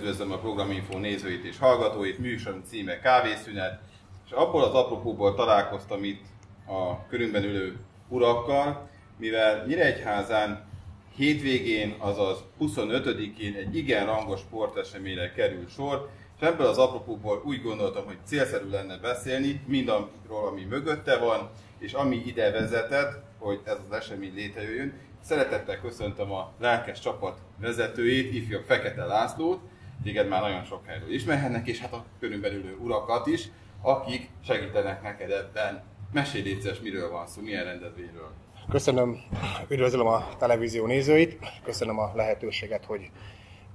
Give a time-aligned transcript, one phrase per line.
[0.00, 3.80] üdvözlöm a Programinfo nézőit és hallgatóit, műsorom címe Kávészünet,
[4.26, 6.24] és abból az apropóból találkoztam itt
[6.66, 7.76] a körünkben ülő
[8.08, 10.68] urakkal, mivel Nyíregyházán
[11.16, 18.04] hétvégén, azaz 25-én egy igen rangos sporteseményre kerül sor, és ebből az apropóból úgy gondoltam,
[18.04, 23.96] hogy célszerű lenne beszélni mindarról, ami mögötte van, és ami ide vezetett, hogy ez az
[23.96, 24.92] esemény létrejöjjön.
[25.20, 29.60] Szeretettel köszöntöm a lelkes csapat vezetőjét, ifjabb Fekete Lászlót,
[30.02, 33.48] téged már nagyon sok helyről ismerhetnek, és hát a körülbelül urakat is,
[33.82, 35.82] akik segítenek neked ebben.
[36.12, 38.32] Mesélj légy miről van szó, milyen rendezvényről.
[38.68, 39.20] Köszönöm,
[39.68, 43.10] üdvözlöm a televízió nézőit, köszönöm a lehetőséget, hogy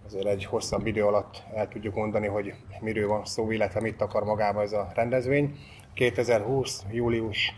[0.05, 4.23] azért egy hosszabb idő alatt el tudjuk mondani, hogy miről van szó, illetve mit akar
[4.23, 5.59] magába ez a rendezvény.
[5.93, 6.83] 2020.
[6.91, 7.53] július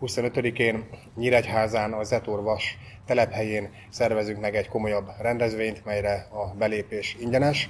[0.00, 0.84] 25-én
[1.16, 7.68] Nyíregyházán a Zetorvas telephelyén szervezünk meg egy komolyabb rendezvényt, melyre a belépés ingyenes.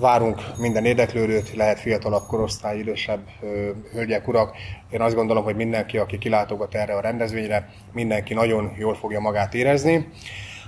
[0.00, 3.20] Várunk minden érdeklődőt, lehet fiatalabb korosztály, idősebb
[3.92, 4.56] hölgyek, urak.
[4.90, 9.54] Én azt gondolom, hogy mindenki, aki kilátogat erre a rendezvényre, mindenki nagyon jól fogja magát
[9.54, 10.08] érezni.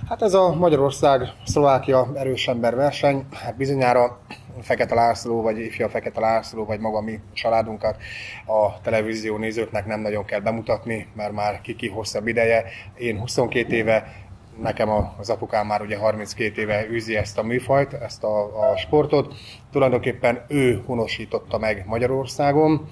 [0.09, 4.19] Hát ez a Magyarország-Szlovákia erős ember verseny, hát bizonyára
[4.61, 7.97] Fekete László, vagy ifja Fekete László, vagy maga mi családunkat
[8.45, 12.63] a televízió nézőknek nem nagyon kell bemutatni, mert már kiki hosszabb ideje.
[12.97, 14.13] Én 22 éve,
[14.61, 19.33] nekem az apukám már ugye 32 éve űzi ezt a műfajt, ezt a, a sportot.
[19.71, 22.87] Tulajdonképpen ő honosította meg Magyarországon.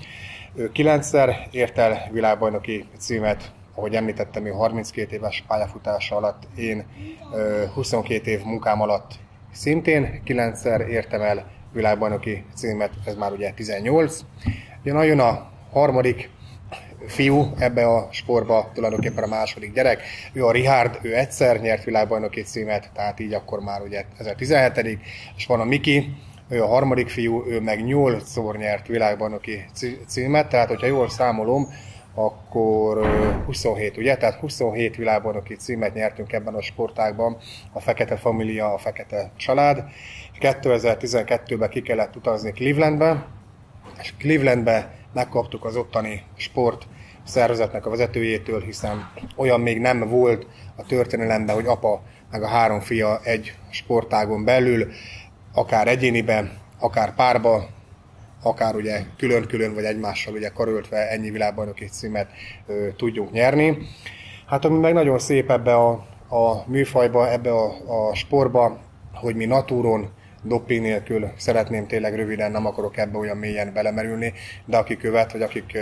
[0.56, 6.86] Ő kilencszer ért el világbajnoki címet, ahogy említettem, ő 32 éves pályafutása alatt, én
[7.74, 9.20] 22 év munkám alatt
[9.52, 14.20] szintén kilencszer értem el világbajnoki címet, ez már ugye 18.
[14.82, 16.30] Ugye nagyon a harmadik
[17.10, 20.02] fiú ebbe a sportba, tulajdonképpen a második gyerek.
[20.34, 24.36] Ő a Richard, ő egyszer nyert világbajnoki címet, tehát így akkor már ugye ez a
[24.36, 25.00] 17
[25.38, 26.14] és van a Miki,
[26.50, 29.66] ő a harmadik fiú, ő meg 8-szor nyert világbajnoki
[30.08, 31.68] címet, tehát hogyha jól számolom,
[32.14, 33.08] akkor
[33.46, 34.18] 27, ugye?
[34.18, 37.38] Tehát 27 világbajnoki címet nyertünk ebben a sportágban,
[37.72, 39.84] a Fekete Família, a Fekete Család.
[40.40, 43.26] 2012-ben ki kellett utazni Clevelandbe,
[44.02, 46.88] és Clevelandbe megkaptuk az ottani sport
[47.30, 52.02] szervezetnek a vezetőjétől, hiszen olyan még nem volt a történelemben, hogy apa
[52.32, 54.88] meg a három fia egy sportágon belül,
[55.54, 57.68] akár egyéniben, akár párba
[58.44, 62.28] akár ugye külön-külön vagy egymással ugye karöltve ennyi világbajnoki címet
[62.68, 63.78] ö, tudjunk nyerni.
[64.46, 65.90] Hát ami meg nagyon szép ebbe a,
[66.30, 67.66] a műfajba, ebbe a,
[68.10, 68.80] a sportba,
[69.14, 70.10] hogy mi natúron,
[70.44, 74.34] doping nélkül szeretném tényleg röviden, nem akarok ebbe olyan mélyen belemerülni,
[74.66, 75.78] de akik követ, vagy akik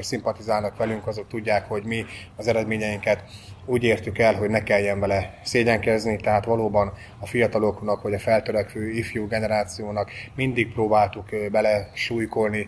[0.00, 2.04] szimpatizálnak velünk, azok tudják, hogy mi
[2.36, 3.22] az eredményeinket
[3.66, 8.90] úgy értük el, hogy ne kelljen vele szégyenkezni, tehát valóban a fiataloknak, vagy a feltörekvő
[8.90, 12.66] ifjú generációnak mindig próbáltuk bele súlykolni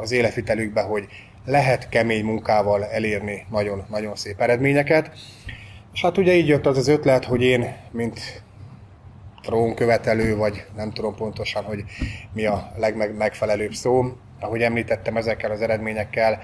[0.00, 1.08] az életvitelükbe, hogy
[1.44, 5.10] lehet kemény munkával elérni nagyon-nagyon szép eredményeket.
[5.92, 8.41] És hát ugye így jött az az ötlet, hogy én, mint
[9.42, 11.84] trónkövetelő, vagy nem tudom pontosan, hogy
[12.32, 14.04] mi a legmegfelelőbb szó.
[14.40, 16.40] Ahogy említettem, ezekkel az eredményekkel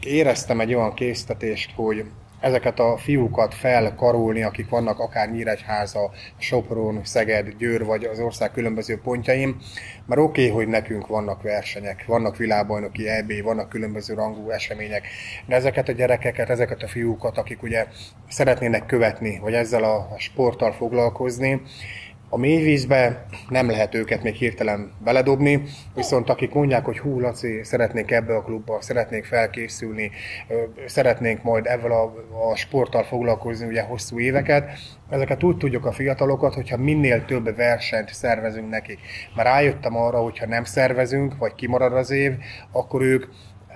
[0.00, 2.04] éreztem egy olyan késztetést, hogy
[2.44, 9.00] ezeket a fiúkat felkarolni, akik vannak akár Nyíregyháza, Sopron, Szeged, Győr vagy az ország különböző
[9.02, 9.56] pontjaim,
[10.06, 15.06] mert oké, okay, hogy nekünk vannak versenyek, vannak világbajnoki EB, vannak különböző rangú események,
[15.46, 17.86] de ezeket a gyerekeket, ezeket a fiúkat, akik ugye
[18.28, 21.62] szeretnének követni, vagy ezzel a sporttal foglalkozni,
[22.28, 25.62] a mélyvízbe nem lehet őket még hirtelen beledobni,
[25.94, 30.10] viszont akik mondják, hogy hú, Laci, szeretnék ebbe a klubba, szeretnék felkészülni,
[30.86, 32.02] szeretnénk majd ezzel a,
[32.50, 34.70] a sporttal foglalkozni ugye hosszú éveket,
[35.10, 38.98] ezeket úgy tudjuk a fiatalokat, hogyha minél több versenyt szervezünk nekik.
[39.34, 42.32] Már rájöttem arra, hogyha nem szervezünk, vagy kimarad az év,
[42.72, 43.26] akkor ők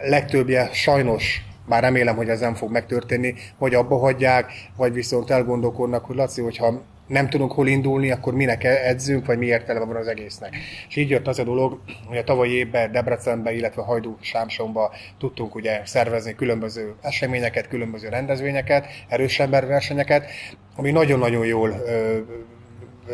[0.00, 6.04] legtöbbje sajnos már remélem, hogy ez nem fog megtörténni, vagy abba hagyják, vagy viszont elgondolkodnak,
[6.04, 10.06] hogy Laci, hogyha nem tudunk hol indulni, akkor minek edzünk, vagy mi értelme van az
[10.06, 10.56] egésznek.
[10.88, 15.54] És így jött az a dolog, hogy a tavalyi évben Debrecenben, illetve Hajdú Sámsonba tudtunk
[15.54, 20.30] ugye szervezni különböző eseményeket, különböző rendezvényeket, erős versenyeket,
[20.76, 22.18] ami nagyon-nagyon jól ö,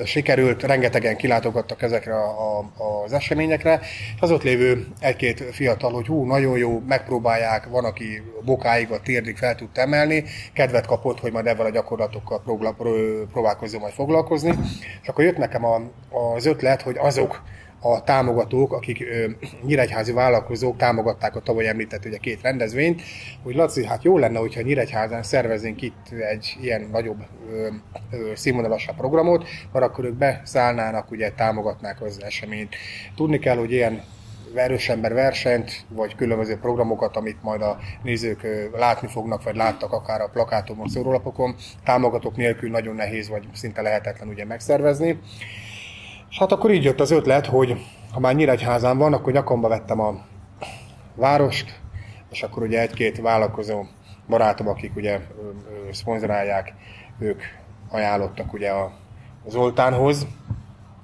[0.05, 3.81] sikerült, rengetegen kilátogattak ezekre a, a, az eseményekre,
[4.14, 9.00] és az ott lévő egy-két fiatal, hogy hú, nagyon jó, megpróbálják, van, aki bokáig, a
[9.00, 12.43] térdig fel tud emelni, kedvet kapott, hogy majd ezzel a gyakorlatokkal
[13.32, 14.55] próbálkozom majd foglalkozni,
[15.02, 15.81] és akkor jött nekem a,
[16.35, 17.43] az ötlet, hogy azok,
[17.87, 19.27] a támogatók, akik ö,
[19.63, 23.03] nyíregyházi vállalkozók támogatták a tavaly említett ugye két rendezvényt,
[23.43, 27.69] hogy Laci, hát jó lenne, hogyha Nyíregyházán szerveznénk itt egy ilyen nagyobb ö,
[28.11, 32.75] ö, színvonalasabb programot, mert akkor ők beszállnának, ugye támogatnák az eseményt.
[33.15, 34.03] Tudni kell, hogy ilyen
[34.55, 40.29] erősember versenyt, vagy különböző programokat, amit majd a nézők látni fognak, vagy láttak akár a
[40.29, 41.55] plakátokon, szórólapokon,
[41.85, 45.19] támogatók nélkül nagyon nehéz, vagy szinte lehetetlen ugye megszervezni.
[46.39, 50.25] Hát akkor így jött az ötlet, hogy ha már Nyíregyházán van, akkor nyakamba vettem a
[51.15, 51.81] várost,
[52.31, 53.85] és akkor ugye egy-két vállalkozó
[54.29, 55.21] barátom, akik ugye
[55.93, 56.75] szponzorálják,
[57.19, 57.43] ők
[57.89, 58.93] ajánlottak ugye a
[59.47, 60.27] Zoltánhoz,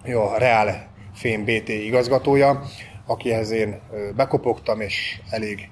[0.05, 2.63] jó, a Real Fém BT igazgatója,
[3.07, 3.81] akihez én
[4.17, 5.71] bekopogtam, és elég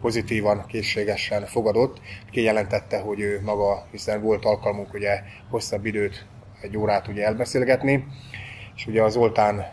[0.00, 2.00] pozitívan, készségesen fogadott.
[2.30, 6.26] Kijelentette, hogy ő maga, hiszen volt alkalmunk ugye hosszabb időt,
[6.60, 8.06] egy órát ugye elbeszélgetni,
[8.76, 9.64] és ugye az Zoltán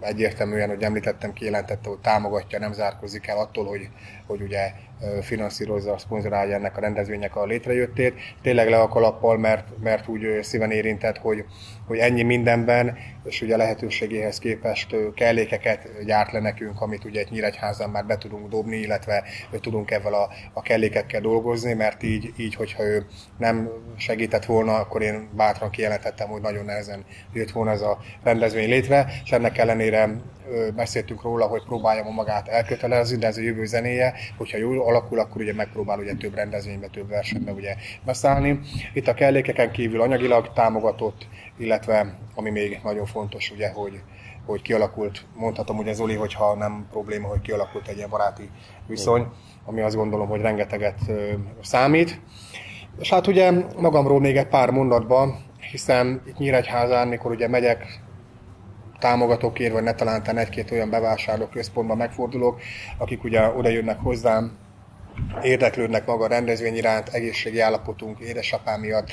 [0.00, 3.88] egyértelműen, hogy említettem, kijelentette, hogy támogatja, nem zárkozik el attól, hogy,
[4.26, 4.72] hogy ugye
[5.20, 8.14] finanszírozza, szponzorálja ennek a rendezvények a létrejöttét.
[8.42, 11.44] Tényleg le a kalappal, mert, mert úgy szíven érintett, hogy,
[11.88, 17.90] hogy ennyi mindenben, és ugye lehetőségéhez képest kellékeket gyárt le nekünk, amit ugye egy Nyíregyházán
[17.90, 19.24] már be tudunk dobni, illetve
[19.60, 23.06] tudunk ezzel a, a kellékekkel dolgozni, mert így, így, hogyha ő
[23.38, 28.68] nem segített volna, akkor én bátran kijelentettem, hogy nagyon nehezen jött volna ez a rendezvény
[28.68, 30.10] létre, és ennek ellenére
[30.76, 35.18] beszéltünk róla, hogy próbálja ma magát elkötelezni, de ez a jövő zenéje, hogyha jól alakul,
[35.18, 37.74] akkor ugye megpróbál ugye több rendezvénybe, több versenybe ugye
[38.04, 38.60] beszállni.
[38.92, 41.26] Itt a kellékeken kívül anyagilag támogatott,
[41.58, 44.00] illetve ami még nagyon fontos, ugye, hogy,
[44.46, 48.50] hogy kialakult, mondhatom ugye Zoli, hogyha nem probléma, hogy kialakult egy ilyen baráti
[48.86, 49.26] viszony,
[49.64, 50.98] ami azt gondolom, hogy rengeteget
[51.62, 52.20] számít.
[52.98, 55.38] És hát ugye magamról még egy pár mondatban,
[55.70, 58.00] hiszen itt Nyíregyházán, mikor ugye megyek
[58.98, 62.60] támogatókért, vagy ne talán egy-két olyan bevásárló központban megfordulok,
[62.98, 64.58] akik ugye oda jönnek hozzám,
[65.42, 69.10] érdeklődnek maga a rendezvény iránt, egészségi állapotunk, édesapám miatt,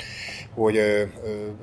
[0.54, 1.04] hogy ö, ö,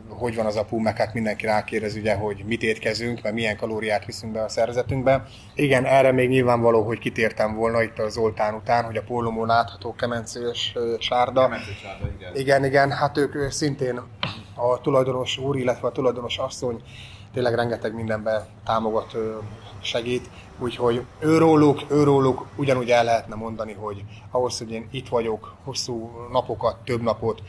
[0.09, 4.05] hogy van az apu, meg hát mindenki rákérdez ugye, hogy mit étkezünk, meg milyen kalóriát
[4.05, 5.23] viszünk be a szervezetünkbe.
[5.55, 9.95] Igen, erre még nyilvánvaló, hogy kitértem volna itt a Zoltán után, hogy a pólomon látható
[9.95, 11.41] kemencés sárda.
[11.41, 12.35] Kemencés sárda, igen.
[12.35, 14.01] Igen, igen, hát ők szintén
[14.55, 16.83] a tulajdonos úr, illetve a tulajdonos asszony
[17.33, 19.15] tényleg rengeteg mindenben támogat,
[19.81, 20.29] segít,
[20.63, 26.77] úgyhogy őróluk, őróluk ugyanúgy el lehetne mondani, hogy ahhoz, hogy én itt vagyok, hosszú napokat,
[26.83, 27.41] több napot,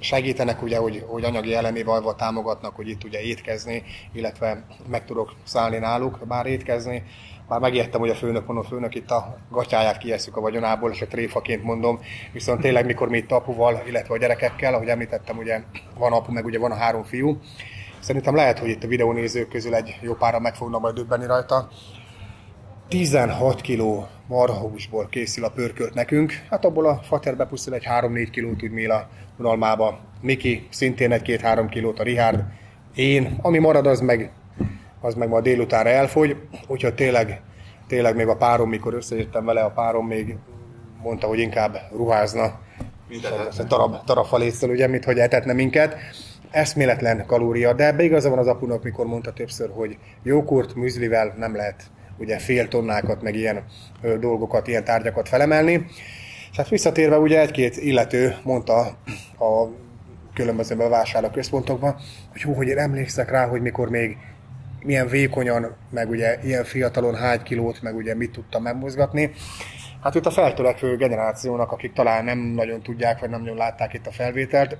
[0.00, 3.82] segítenek ugye, hogy, hogy anyagi elemével támogatnak, hogy itt ugye étkezni,
[4.12, 7.02] illetve meg tudok szállni náluk, bár étkezni.
[7.48, 11.06] Már megijedtem, hogy a főnök mondom, főnök itt a gatyáját kieszük a vagyonából, és a
[11.06, 12.00] tréfaként mondom,
[12.32, 15.62] viszont tényleg mikor mi itt apuval, illetve a gyerekekkel, ahogy említettem, ugye
[15.98, 17.38] van apu, meg ugye van a három fiú,
[18.08, 21.68] Szerintem lehet, hogy itt a videónézők közül egy jó pára meg fognak majd döbbenni rajta.
[22.88, 28.62] 16 kg marhahúsból készül a pörkölt nekünk, hát abból a fater bepusztul egy 3-4 kilót
[28.62, 29.08] úgy mél a
[29.38, 29.98] unalmába.
[30.20, 32.44] Miki szintén egy-két-három kilót, a Richard,
[32.94, 34.32] én, ami marad, az meg,
[35.00, 37.40] az meg ma délutánra elfogy, úgyhogy tényleg,
[37.86, 40.36] tényleg még a párom, mikor összejöttem vele, a párom még
[41.02, 42.44] mondta, hogy inkább ruházna,
[43.58, 45.96] a darab, darab falésztel, ugye, mint hogy etetne minket
[46.50, 51.56] eszméletlen kalória, de ebbe igaza van az apunak, mikor mondta többször, hogy jókurt műzlivel nem
[51.56, 53.64] lehet ugye fél tonnákat, meg ilyen
[54.02, 55.86] ö, dolgokat, ilyen tárgyakat felemelni.
[56.50, 58.78] És hát visszatérve ugye egy-két illető mondta
[59.38, 59.66] a
[60.34, 61.96] különböző bevásárlóközpontokban,
[62.32, 64.16] hogy hú, hogy én emlékszek rá, hogy mikor még
[64.84, 69.30] milyen vékonyan, meg ugye ilyen fiatalon hány kilót, meg ugye mit tudtam megmozgatni.
[70.02, 74.06] Hát itt a feltörekvő generációnak, akik talán nem nagyon tudják, vagy nem nagyon látták itt
[74.06, 74.76] a felvételt,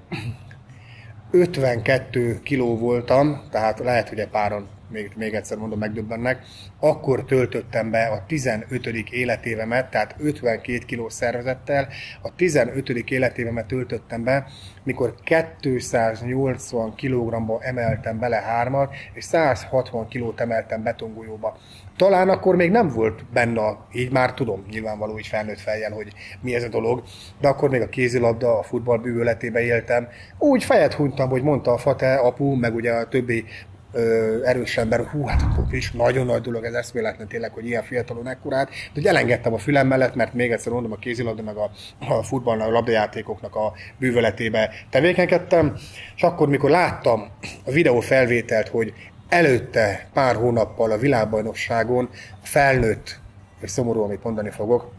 [1.31, 6.43] 52 kiló voltam, tehát lehet, hogy egy páron még, még egyszer mondom, megdöbbennek,
[6.81, 8.87] akkor töltöttem be a 15.
[9.11, 11.89] életévemet, tehát 52 kiló szervezettel,
[12.23, 12.89] a 15.
[12.89, 14.47] életévemet töltöttem be,
[14.83, 21.59] mikor 280 kg-ba emeltem bele hármat, és 160 kilót emeltem betongójóba.
[21.99, 26.55] Talán akkor még nem volt benne, így már tudom, nyilvánvaló így felnőtt fejjel, hogy mi
[26.55, 27.03] ez a dolog,
[27.41, 30.09] de akkor még a kézilabda, a futball bűvöletébe éltem.
[30.39, 33.45] Úgy fejet hunytam, hogy mondta a fate, apu, meg ugye a többi
[33.93, 38.29] ö, erős ember, hú, hát is nagyon nagy dolog ez eszméletlen tényleg, hogy ilyen fiatalon
[38.29, 41.71] ekkorát, de hogy elengedtem a fülem mellett, mert még egyszer mondom, a kézilabda meg a,
[42.09, 45.75] a futball, a labdajátékoknak a bűvöletébe tevékenykedtem,
[46.17, 47.29] és akkor, mikor láttam
[47.65, 48.93] a videó felvételt, hogy
[49.29, 52.09] előtte pár hónappal a világbajnokságon
[52.43, 53.21] felnőtt,
[53.61, 54.93] és szomorú, amit mondani fogok,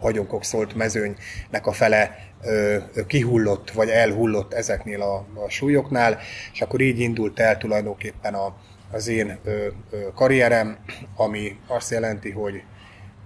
[0.00, 2.76] vagyonkokszolt mezőnynek a fele ö,
[3.06, 5.14] kihullott, vagy elhullott ezeknél a,
[5.44, 6.18] a súlyoknál,
[6.52, 8.56] és akkor így indult el tulajdonképpen a,
[8.90, 10.78] az én ö, ö, karrierem,
[11.16, 12.62] ami azt jelenti, hogy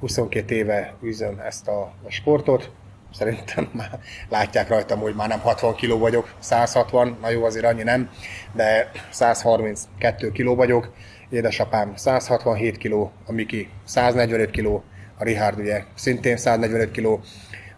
[0.01, 2.71] 22 éve űzöm ezt a, a sportot,
[3.13, 7.83] szerintem már látják rajtam, hogy már nem 60 kg vagyok, 160, na jó, azért annyi
[7.83, 8.11] nem,
[8.53, 10.93] de 132 kg vagyok,
[11.31, 12.93] édesapám 167 kg,
[13.27, 14.67] a Miki 145 kg,
[15.19, 17.21] a Richard ugye szintén 145 kg,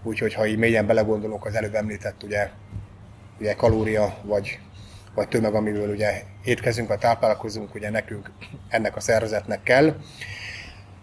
[0.03, 2.51] úgyhogy ha így mélyen belegondolunk az előbb említett ugye,
[3.41, 4.59] ugye kalória vagy,
[5.15, 8.31] vagy tömeg, amiből ugye étkezünk, vagy táplálkozunk, ugye nekünk
[8.69, 9.95] ennek a szervezetnek kell.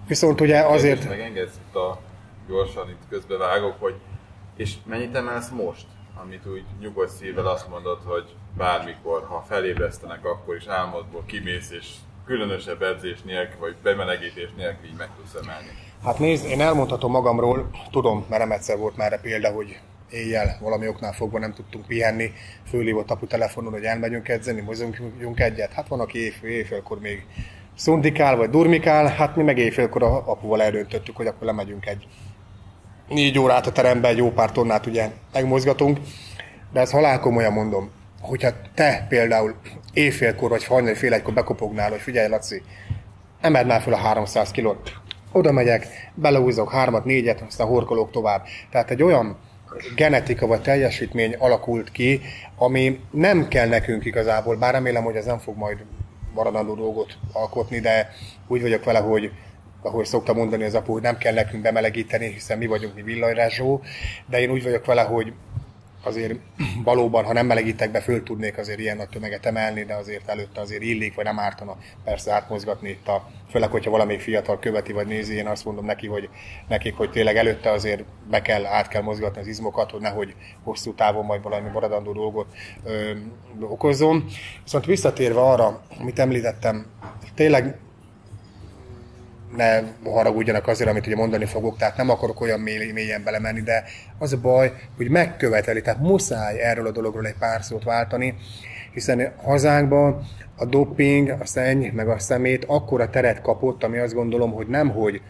[0.08, 1.08] Viszont ugye azért...
[1.10, 2.00] Megengedsz itt a
[2.48, 3.96] gyorsan itt közbevágok, hogy
[4.58, 5.86] és mennyit emelsz most?
[6.22, 11.88] Amit úgy nyugodt szívvel azt mondod, hogy bármikor, ha felébresztenek, akkor is álmodból kimész, és
[12.26, 15.70] különösebb edzés nélkül, vagy bemelegítés nélkül így meg tudsz emelni.
[16.04, 19.80] Hát nézd, én elmondhatom magamról, tudom, mert nem egyszer volt már példa, hogy
[20.10, 22.32] éjjel valami oknál fogva nem tudtunk pihenni,
[22.68, 25.74] fölhívott apu telefonon, hogy elmegyünk edzeni, mozogjunk egyet.
[25.74, 27.26] Hát van, aki éjfél, éjfélkor még
[27.76, 32.08] szundikál, vagy durmikál, hát mi meg éjfélkor apuval eldöntöttük, hogy akkor lemegyünk egy
[33.14, 36.00] négy órát a terembe, egy jó pár tonnát ugye megmozgatunk,
[36.74, 37.92] de ezt halálkomolyan mondom,
[38.22, 39.56] hogyha te például
[39.94, 42.62] éjfélkor vagy hajnali fél egykor bekopognál, hogy figyelj Laci,
[43.42, 44.94] emeld már fel a 300 kilót,
[45.32, 48.46] oda megyek, belehúzok hármat, négyet, aztán horkolok tovább.
[48.72, 49.38] Tehát egy olyan
[49.96, 52.22] genetika vagy teljesítmény alakult ki,
[52.58, 55.78] ami nem kell nekünk igazából, bár remélem, hogy ez nem fog majd
[56.34, 58.10] maradandó dolgot alkotni, de
[58.48, 59.32] úgy vagyok vele, hogy
[59.82, 63.82] ahogy szoktam mondani az apu, hogy nem kell nekünk bemelegíteni, hiszen mi vagyunk mi villanyrázsó,
[64.26, 65.34] de én úgy vagyok vele, hogy
[66.04, 66.34] azért
[66.84, 70.62] valóban, ha nem melegítek be, föl tudnék azért ilyen nagy tömeget emelni, de azért előtte
[70.62, 75.08] azért illik, vagy nem ártana persze átmozgatni itt a, főleg, hogyha valamelyik fiatal követi, vagy
[75.08, 76.30] nézi, én azt mondom neki, hogy
[76.68, 80.94] nekik, hogy tényleg előtte azért be kell, át kell mozgatni az izmokat, hogy nehogy hosszú
[80.94, 82.48] távon majd valami maradandó dolgot
[82.84, 83.12] ö,
[83.60, 84.26] okozzon.
[84.64, 86.86] Viszont visszatérve arra, amit említettem,
[87.36, 87.80] tényleg
[89.56, 93.84] ne haragudjanak azért, amit ugye mondani fogok, tehát nem akarok olyan mély, mélyen belemenni, de
[94.18, 98.36] az a baj, hogy megköveteli, tehát muszáj erről a dologról egy pár szót váltani,
[98.94, 104.52] hiszen hazánkban a doping, a szenny, meg a szemét akkora teret kapott, ami azt gondolom,
[104.52, 105.22] hogy nem, hogy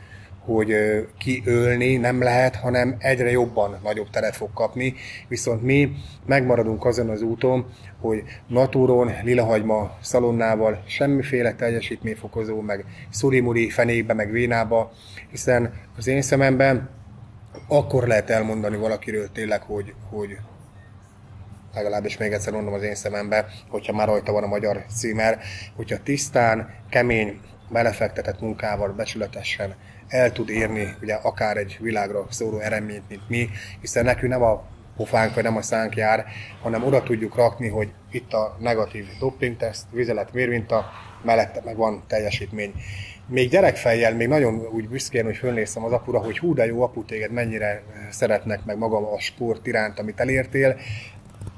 [0.46, 0.76] hogy
[1.18, 4.94] kiölni nem lehet, hanem egyre jobban nagyobb teret fog kapni,
[5.28, 5.92] viszont mi
[6.26, 7.66] megmaradunk azon az úton,
[8.00, 14.92] hogy natúron, lilahagyma szalonnával, semmiféle teljesítményfokozó, meg szurimuri fenékbe, meg vénába,
[15.30, 16.90] hiszen az én szememben
[17.68, 20.38] akkor lehet elmondani valakiről tényleg, hogy, hogy
[21.74, 25.40] legalábbis még egyszer mondom az én szemembe, hogyha már rajta van a magyar címer,
[25.76, 29.76] hogyha tisztán, kemény, belefektetett munkával, becsületesen
[30.12, 33.50] el tud érni ugye akár egy világra szóló eredményt, mint mi,
[33.82, 34.64] hiszen nekünk nem a
[34.96, 36.26] pofánk vagy nem a szánk jár,
[36.62, 39.08] hanem oda tudjuk rakni, hogy itt a negatív
[39.58, 40.86] teszt, vizelet mérvinta,
[41.24, 42.74] mellette meg van teljesítmény.
[43.28, 47.06] Még gyerekfejjel, még nagyon úgy büszkén, hogy fölnéztem az apura, hogy hú, de jó apu,
[47.06, 50.76] téged mennyire szeretnek meg maga a sport iránt, amit elértél.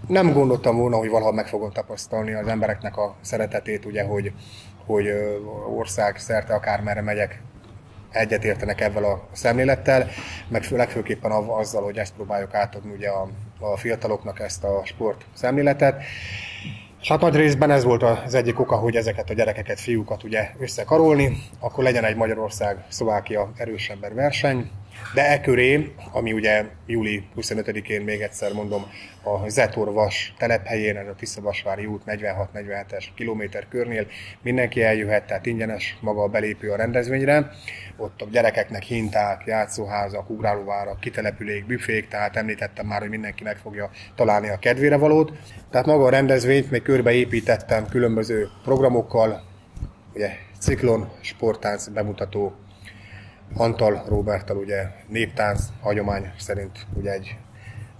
[0.07, 4.31] Nem gondoltam volna, hogy valaha meg fogom tapasztalni az embereknek a szeretetét, ugye, hogy,
[4.85, 5.07] hogy
[5.75, 7.41] ország szerte akármerre megyek,
[8.13, 10.07] egyetértenek ezzel a szemlélettel,
[10.47, 13.29] meg fő, legfőképpen azzal, hogy ezt próbáljuk átadni ugye a,
[13.59, 16.03] a fiataloknak ezt a sport szemléletet.
[17.01, 20.49] És hát nagy részben ez volt az egyik oka, hogy ezeket a gyerekeket, fiúkat ugye
[20.59, 24.71] összekarolni, akkor legyen egy Magyarország-Szlovákia erősebben verseny,
[25.13, 28.85] de e köré, ami ugye júli 25-én még egyszer mondom,
[29.23, 34.07] a Zetor Vas telephelyén, ez a Tiszavasvári út 46-47-es kilométer körnél
[34.41, 37.51] mindenki eljöhet, tehát ingyenes maga a belépő a rendezvényre.
[37.97, 43.89] Ott a gyerekeknek hinták, játszóházak, ugrálóvárak, kitelepülék, büfék, tehát említettem már, hogy mindenki meg fogja
[44.15, 45.31] találni a kedvére valót.
[45.71, 49.43] Tehát maga a rendezvényt még körbeépítettem különböző programokkal,
[50.13, 50.29] ugye
[50.59, 52.53] ciklon, sportánc bemutató,
[53.55, 57.35] Antal Roberttal ugye néptánc hagyomány szerint ugye egy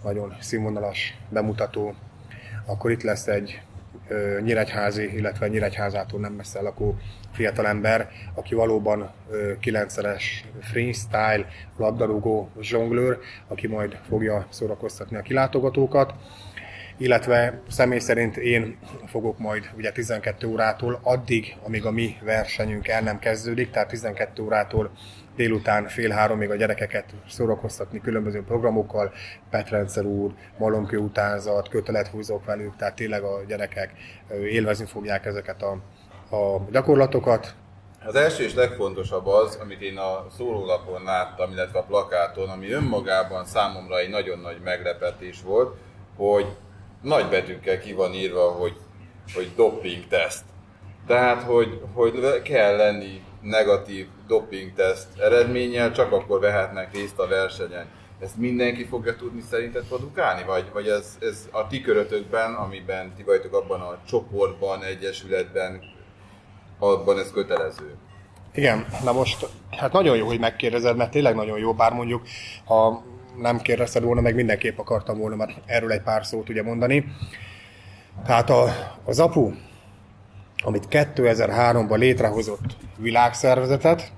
[0.03, 1.95] nagyon színvonalas bemutató.
[2.65, 3.62] Akkor itt lesz egy
[4.07, 6.98] ö, nyíregyházi, illetve nyíregyházától nem messze lakó
[7.31, 11.45] fiatalember, aki valóban ö, kilencszeres freestyle
[11.77, 13.17] labdarúgó zsonglőr,
[13.48, 16.13] aki majd fogja szórakoztatni a kilátogatókat
[16.98, 23.01] illetve személy szerint én fogok majd ugye 12 órától addig, amíg a mi versenyünk el
[23.01, 24.91] nem kezdődik, tehát 12 órától
[25.35, 29.13] délután fél háromig a gyerekeket szórakoztatni különböző programokkal,
[29.49, 33.93] Petrendszer úr, malomkő utánzat, kötelet húzok velük, tehát tényleg a gyerekek
[34.43, 35.71] élvezni fogják ezeket a,
[36.35, 37.55] a gyakorlatokat.
[38.05, 43.45] Az első és legfontosabb az, amit én a szórólapon láttam, illetve a plakáton, ami önmagában
[43.45, 45.77] számomra egy nagyon nagy meglepetés volt,
[46.15, 46.45] hogy
[47.01, 48.77] nagy betűkkel ki van írva, hogy,
[49.33, 50.43] hogy doping teszt.
[51.07, 57.85] Tehát, hogy, hogy kell lenni negatív dopingteszt eredménnyel, csak akkor vehetnek részt a versenyen.
[58.19, 60.43] Ezt mindenki fogja tudni szerinted produkálni?
[60.43, 65.81] Vagy, vagy ez, ez a ti körötökben, amiben ti vagytok abban a csoportban, egyesületben,
[66.79, 67.95] abban ez kötelező?
[68.53, 72.21] Igen, na most, hát nagyon jó, hogy megkérdezed, mert tényleg nagyon jó, bár mondjuk,
[72.65, 73.03] ha
[73.38, 77.05] nem kérdezted volna, meg mindenképp akartam volna mert erről egy pár szót ugye mondani.
[78.25, 78.63] Tehát a,
[79.05, 79.51] az APU,
[80.63, 84.12] amit 2003-ban létrehozott világszervezetet,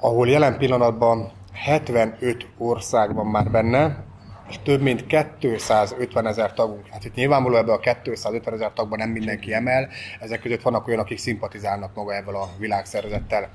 [0.00, 4.04] ahol jelen pillanatban 75 ország van már benne,
[4.48, 6.86] és több mint 250 ezer tagunk.
[6.90, 9.88] Hát itt nyilvánvalóan ebben a 250 ezer tagban nem mindenki emel,
[10.20, 13.50] ezek között vannak olyan, akik szimpatizálnak maga ebből a világszervezettel.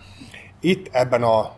[0.60, 1.52] Itt ebben a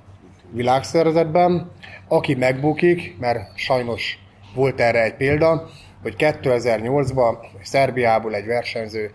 [0.52, 1.72] világszervezetben,
[2.08, 4.18] aki megbukik, mert sajnos
[4.56, 5.70] volt erre egy példa,
[6.04, 9.12] hogy 2008-ban Szerbiából egy versenyző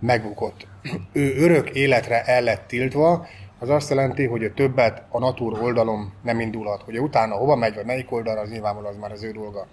[0.00, 0.66] megbukott.
[1.12, 3.26] Ő örök életre el lett tiltva,
[3.62, 6.82] az azt jelenti, hogy ő többet a Natur oldalon nem indulhat.
[6.82, 9.66] Hogy utána hova megy, vagy melyik oldalra, az nyilvánvalóan az már az ő dolga.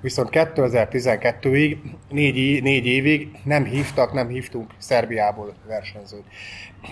[0.00, 1.76] Viszont 2012-ig,
[2.08, 6.24] négy, négy évig nem hívtak, nem hívtunk Szerbiából versenyzőt.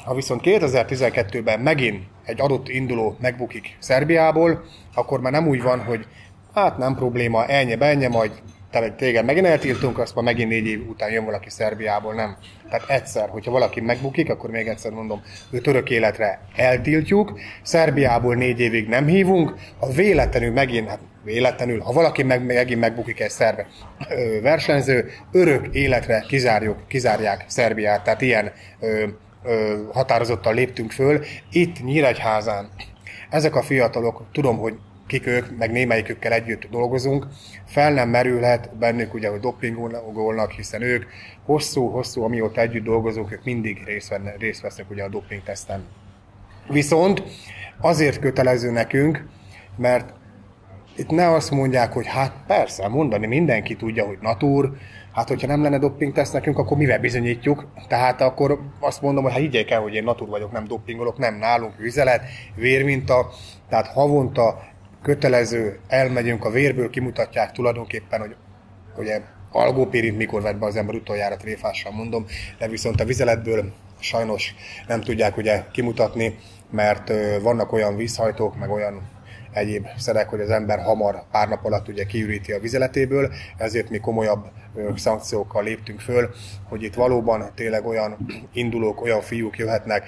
[0.05, 6.07] Ha viszont 2012-ben megint egy adott induló megbukik Szerbiából, akkor már nem úgy van, hogy
[6.55, 10.89] hát nem probléma, ennyi, ennyi, majd tehát téged megint eltiltunk, azt már megint négy év
[10.89, 12.37] után jön valaki Szerbiából, nem.
[12.71, 18.61] Tehát egyszer, hogyha valaki megbukik, akkor még egyszer mondom, őt örök életre eltiltjuk, Szerbiából négy
[18.61, 23.67] évig nem hívunk, ha véletlenül megint, hát véletlenül, ha valaki meg, megint megbukik egy szerve
[24.09, 29.07] ö, versenyző, örök életre kizárjuk, kizárják Szerbiát, tehát ilyen ö,
[29.45, 31.25] ö, határozottan léptünk föl.
[31.51, 32.69] Itt Nyíregyházán
[33.31, 34.75] ezek a fiatalok, tudom, hogy
[35.11, 37.27] kik ők, meg némelyikükkel együtt dolgozunk,
[37.65, 41.05] fel nem merülhet bennük ugye, hogy dopingolnak, hiszen ők
[41.45, 45.85] hosszú-hosszú, amióta együtt dolgozunk, ők mindig részt, venne, részt vesznek ugye a dopingteszten.
[46.69, 47.23] Viszont
[47.81, 49.27] azért kötelező nekünk,
[49.77, 50.13] mert
[50.97, 54.73] itt ne azt mondják, hogy hát persze, mondani mindenki tudja, hogy natúr,
[55.13, 57.67] hát hogyha nem lenne dopingteszt nekünk, akkor mivel bizonyítjuk?
[57.89, 61.35] Tehát akkor azt mondom, hogy hát higgyék el, hogy én natúr vagyok, nem dopingolok, nem
[61.35, 62.23] nálunk vizelet,
[62.55, 63.31] vérminta,
[63.69, 64.70] tehát havonta
[65.03, 68.37] kötelező, elmegyünk a vérből, kimutatják tulajdonképpen, hogy
[68.97, 69.21] ugye
[69.53, 72.27] algópérint mikor vett be az ember utoljára tréfással mondom,
[72.59, 74.55] de viszont a vizeletből sajnos
[74.87, 76.39] nem tudják ugye kimutatni,
[76.71, 79.09] mert vannak olyan vízhajtók, meg olyan
[79.53, 83.99] egyéb szerek, hogy az ember hamar pár nap alatt ugye kiüríti a vizeletéből, ezért mi
[83.99, 84.51] komolyabb
[84.97, 86.31] szankciókkal léptünk föl,
[86.69, 88.17] hogy itt valóban tényleg olyan
[88.53, 90.05] indulók, olyan fiúk jöhetnek,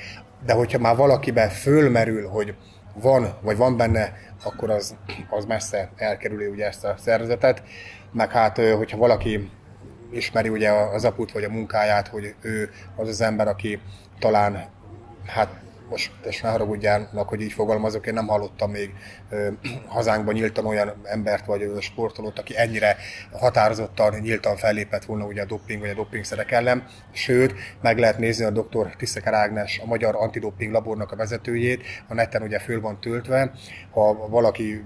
[0.46, 2.54] de hogyha már valakiben fölmerül, hogy
[2.94, 4.96] van, vagy van benne, akkor az,
[5.30, 7.62] az messze elkerüli ugye ezt a szervezetet.
[8.12, 9.50] Meg hát, hogyha valaki
[10.10, 13.80] ismeri ugye az aput vagy a munkáját, hogy ő az az ember, aki
[14.18, 14.64] talán
[15.26, 15.48] hát
[15.92, 18.90] most és ne haragudjának, hogy így fogalmazok, én nem hallottam még
[19.30, 19.48] ö,
[19.86, 22.96] hazánkban nyíltan olyan embert vagy ö, sportolót, aki ennyire
[23.32, 26.84] határozottan, nyíltan fellépett volna ugye a doping vagy a dopingszerek ellen.
[27.12, 28.96] Sőt, meg lehet nézni a dr.
[28.96, 33.52] Tiszeker Ágnes, a Magyar Antidoping Labornak a vezetőjét, a neten ugye föl van töltve.
[33.90, 34.84] Ha valaki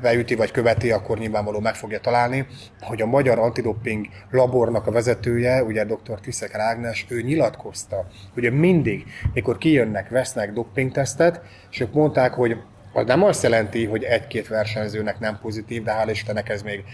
[0.00, 2.46] beüti vagy követi, akkor nyilvánvaló meg fogja találni,
[2.80, 6.20] hogy a Magyar Antidoping Labornak a vezetője, ugye dr.
[6.20, 12.56] Tiszek Ágnes, ő nyilatkozta, hogy mindig, mikor kijönnek, vesznek dopingtesztet, és ők mondták, hogy
[12.92, 16.84] az nem azt jelenti, hogy egy-két versenyzőnek nem pozitív, de hál' Istennek ez még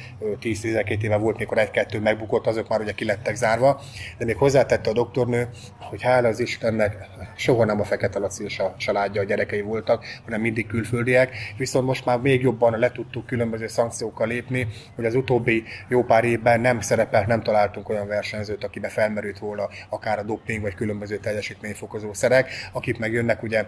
[0.40, 3.80] 10-12 éve volt, mikor egy-kettő megbukott, azok már ugye ki lettek zárva,
[4.18, 6.96] de még hozzátette a doktornő, hogy hála az Istennek
[7.37, 11.87] soha nem a Fekete Laci és a családja, a gyerekei voltak, hanem mindig külföldiek, viszont
[11.87, 16.61] most már még jobban le tudtuk különböző szankciókkal lépni, hogy az utóbbi jó pár évben
[16.61, 22.12] nem szerepelt, nem találtunk olyan versenyzőt, akibe felmerült volna akár a doping vagy különböző teljesítményfokozó
[22.12, 23.66] szerek, akik megjönnek ugye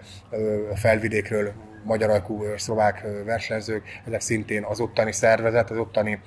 [0.75, 1.53] felvidékről
[1.87, 6.21] magyar alkú szlovák versenyzők, ezek szintén az ottani szervezet, az ottani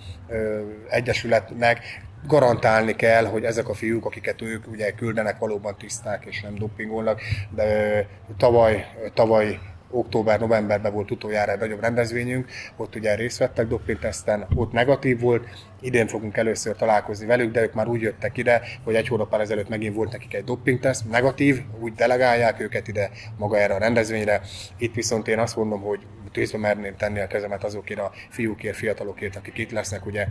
[0.89, 1.79] egyesületnek
[2.27, 7.21] garantálni kell, hogy ezek a fiúk, akiket ők ugye küldenek, valóban tiszták és nem dopingolnak,
[7.55, 9.59] de tavaly, tavaly
[9.91, 15.47] október-novemberben volt utoljára egy nagyobb rendezvényünk, ott ugye részt vettek dopingteszten, ott negatív volt,
[15.81, 19.69] idén fogunk először találkozni velük, de ők már úgy jöttek ide, hogy egy hónappal ezelőtt
[19.69, 24.41] megint volt nekik egy dopingteszt, negatív, úgy delegálják őket ide maga erre a rendezvényre.
[24.77, 25.99] Itt viszont én azt mondom, hogy
[26.31, 30.27] tűzbe merném tenni a kezemet azokért a fiúkért, fiatalokért, akik itt lesznek, ugye.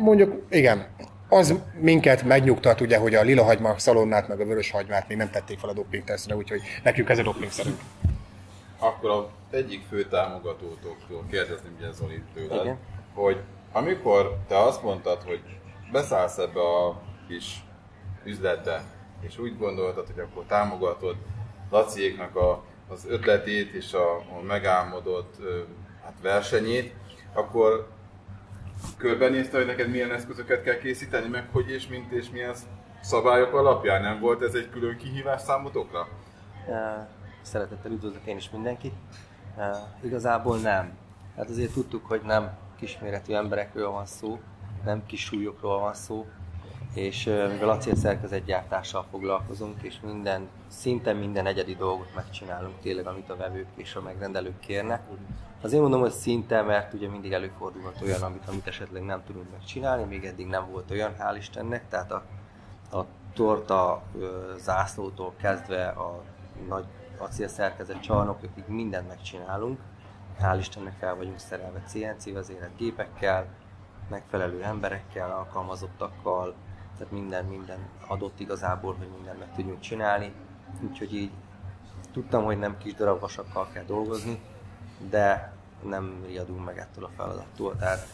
[0.00, 0.86] Mondjuk, igen,
[1.28, 5.30] az minket megnyugtat, ugye, hogy a lila hagyma szalonnát, meg a vörös hagymát még nem
[5.30, 7.78] tették fel a dopingtesztre, úgyhogy nekünk ez a dopingszerünk
[8.84, 12.78] akkor az egyik fő támogatótoktól kérdezném ugye Zoli tőled, Igen.
[13.14, 13.40] hogy
[13.72, 15.40] amikor te azt mondtad, hogy
[15.92, 17.64] beszállsz ebbe a kis
[18.24, 18.82] üzletbe,
[19.20, 21.16] és úgy gondoltad, hogy akkor támogatod
[21.70, 25.34] Laciéknak a, az ötletét és a, a megálmodott
[26.02, 26.94] hát versenyét,
[27.32, 27.88] akkor
[28.96, 32.54] körbenézte, hogy neked milyen eszközöket kell készíteni, meg hogy és mint és milyen
[33.00, 34.02] szabályok alapján?
[34.02, 36.08] Nem volt ez egy külön kihívás számotokra?
[37.44, 38.94] Szeretettel üdvözlök én is mindenkit.
[40.00, 40.96] Igazából nem.
[41.36, 44.40] Hát azért tudtuk, hogy nem kisméretű emberekről van szó,
[44.84, 46.26] nem kis súlyokról van szó,
[46.94, 53.68] és mivel acélszerkezetgyártással foglalkozunk, és minden, szinte minden egyedi dolgot megcsinálunk tényleg, amit a vevők
[53.74, 55.02] és a megrendelők kérnek.
[55.60, 60.04] Azért mondom, hogy szinte, mert ugye mindig előfordulhat olyan, amit, amit esetleg nem tudunk megcsinálni,
[60.04, 62.22] még eddig nem volt olyan, hál' Istennek, tehát a,
[62.98, 63.04] a
[63.34, 64.02] torta
[64.56, 66.22] zászlótól kezdve a
[66.68, 66.84] nagy
[67.24, 69.80] acélszerkezet csarnokokig mindent megcsinálunk.
[70.40, 73.46] Hál' Istennek fel vagyunk szerelve CNC vezérelt gépekkel,
[74.08, 76.54] megfelelő emberekkel, alkalmazottakkal,
[76.98, 80.32] tehát minden, minden adott igazából, hogy mindent meg tudjunk csinálni.
[80.88, 81.30] Úgyhogy így
[82.12, 84.40] tudtam, hogy nem kis darab vasakkal kell dolgozni,
[85.10, 88.06] de nem riadunk meg ettől a feladattól, tehát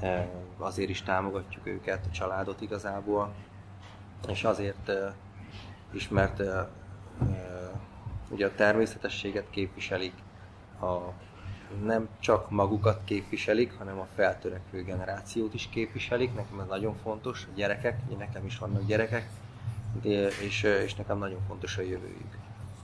[0.00, 0.28] e,
[0.58, 3.34] azért is támogatjuk őket, a családot igazából,
[4.28, 5.14] és azért e,
[5.92, 6.68] is, mert e,
[8.28, 10.12] ugye a természetességet képviselik,
[10.80, 11.12] a
[11.84, 16.34] nem csak magukat képviselik, hanem a feltörekvő generációt is képviselik.
[16.34, 19.28] Nekem ez nagyon fontos, a gyerekek, nekem is vannak gyerekek,
[20.40, 22.38] és, és nekem nagyon fontos a jövőjük.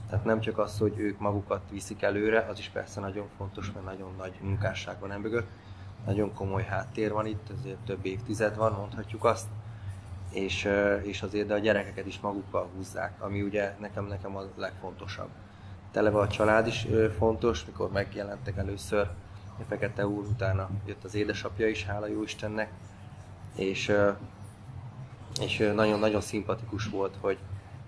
[0.09, 3.85] Tehát nem csak az, hogy ők magukat viszik előre, az is persze nagyon fontos, mert
[3.85, 5.47] nagyon nagy munkásság van emögött.
[6.05, 9.47] Nagyon komoly háttér van itt, azért több évtized van, mondhatjuk azt.
[10.31, 10.69] És,
[11.01, 15.29] és azért de a gyerekeket is magukkal húzzák, ami ugye nekem, nekem a legfontosabb
[15.91, 19.09] televe a család is fontos, mikor megjelentek először
[19.59, 22.71] a Fekete úr, utána jött az édesapja is, hála jó Istennek,
[23.55, 23.91] és,
[25.41, 27.37] és nagyon-nagyon szimpatikus volt, hogy,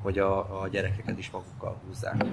[0.01, 2.25] hogy a, a gyerekeket is magukkal húzzák.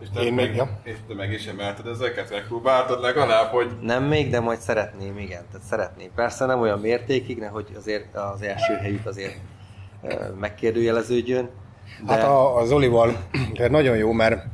[0.00, 0.80] És te, Én meg, ja.
[0.82, 3.70] és te meg is emelted ezeket, megpróbáltad legalább, hogy...
[3.80, 5.42] Nem még, de majd szeretném, igen.
[5.52, 6.10] Tehát szeretném.
[6.14, 9.36] Persze nem olyan mértékig, nehogy azért az első helyük azért
[10.38, 11.50] megkérdőjeleződjön,
[12.06, 12.12] de...
[12.12, 13.16] Hát a, a Zolival
[13.68, 14.44] nagyon jó, mert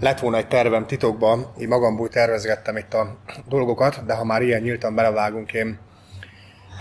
[0.00, 3.16] lett volna egy tervem titokban, így magamból tervezgettem itt a
[3.48, 5.78] dolgokat, de ha már ilyen nyíltan belevágunk, én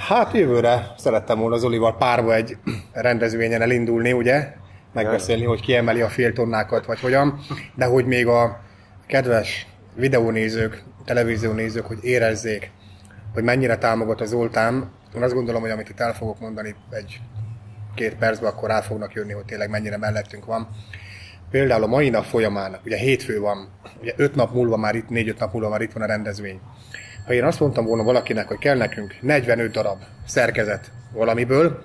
[0.07, 2.57] hát jövőre szerettem volna Zolival párba egy
[2.91, 4.53] rendezvényen elindulni, ugye?
[4.93, 7.39] Megbeszélni, hogy kiemeli a féltonnákat, vagy hogyan,
[7.75, 8.61] de hogy még a
[9.07, 12.71] kedves videónézők, televíziónézők, hogy érezzék,
[13.33, 14.91] hogy mennyire támogat az Zoltán.
[15.15, 17.19] Én azt gondolom, hogy amit itt el fogok mondani egy
[17.95, 20.67] két percben, akkor rá fognak jönni, hogy tényleg mennyire mellettünk van.
[21.49, 23.69] Például a mai nap folyamán, ugye hétfő van,
[24.01, 26.59] ugye öt nap múlva már itt, négy-öt nap múlva már itt van a rendezvény.
[27.25, 31.83] Ha én azt mondtam volna valakinek, hogy kell nekünk 45 darab szerkezet valamiből,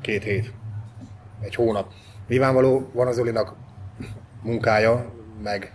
[0.00, 0.52] két hét,
[1.40, 1.92] egy hónap.
[2.28, 3.54] Nyilvánvaló van az Olinak
[4.42, 5.12] munkája,
[5.42, 5.72] meg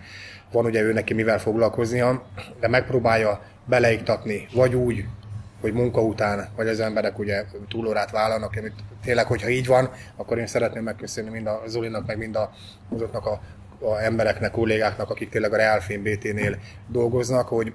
[0.51, 2.23] van ugye ő neki mivel foglalkoznia,
[2.59, 5.05] de megpróbálja beleiktatni, vagy úgy,
[5.61, 10.37] hogy munka után, vagy az emberek ugye túlórát vállalnak, amit tényleg, hogyha így van, akkor
[10.37, 12.51] én szeretném megköszönni mind a Zolinak, meg mind a,
[12.89, 13.41] azoknak a,
[13.79, 17.73] a embereknek, kollégáknak, akik tényleg a Realfilm BT-nél dolgoznak, hogy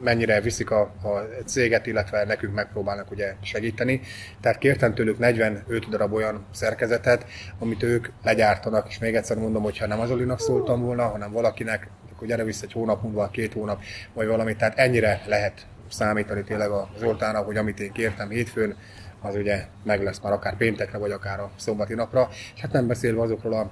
[0.00, 4.00] mennyire viszik a, a céget, illetve nekünk megpróbálnak ugye segíteni.
[4.40, 7.26] Tehát kértem tőlük 45 darab olyan szerkezetet,
[7.58, 11.32] amit ők legyártanak, és még egyszer mondom, hogy ha nem az Olinak szóltam volna, hanem
[11.32, 13.82] valakinek, akkor gyere vissza egy hónap múlva, két hónap,
[14.12, 18.76] vagy valami, tehát ennyire lehet számítani tényleg a Zoltára, hogy amit én kértem hétfőn,
[19.20, 22.28] az ugye meg lesz már akár péntekre, vagy akár a szombati napra.
[22.54, 23.70] És hát nem beszélve azokról a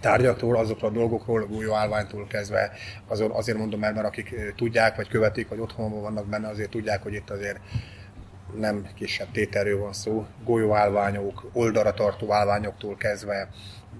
[0.00, 2.70] tárgyakról, azokról a dolgokról, golyó állványtól kezdve,
[3.08, 7.02] azon, azért mondom el, mert akik tudják, vagy követik, vagy otthonban vannak benne, azért tudják,
[7.02, 7.60] hogy itt azért
[8.56, 10.26] nem kisebb tételről van szó.
[10.44, 13.48] Golyóállványok, oldalra tartó állványoktól kezdve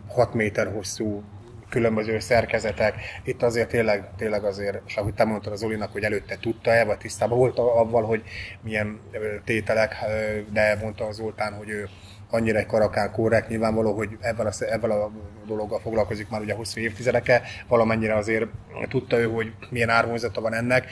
[0.09, 1.23] 6 méter hosszú
[1.69, 2.95] különböző szerkezetek.
[3.25, 6.99] Itt azért tényleg, tényleg azért, és ahogy te mondtad az Olinak, hogy előtte tudta-e, vagy
[6.99, 8.23] tisztában volt avval, hogy
[8.63, 9.01] milyen
[9.45, 9.95] tételek,
[10.53, 11.89] de mondta az Zoltán, hogy ő
[12.35, 15.11] annyira egy karakán korrekt, nyilvánvaló, hogy ebben a, ebben a
[15.47, 18.47] dologgal foglalkozik már ugye hosszú évtizedeke, valamennyire azért
[18.89, 20.87] tudta ő, hogy milyen árvonzata van ennek,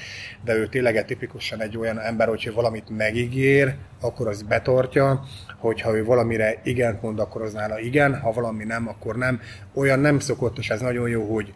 [0.45, 5.25] de ő tényleg tipikusan egy olyan ember, hogy valamit megígér, akkor az betartja,
[5.59, 9.41] hogyha ő valamire igent mond, akkor az nála igen, ha valami nem, akkor nem.
[9.75, 11.53] Olyan nem szokott, és ez nagyon jó, hogy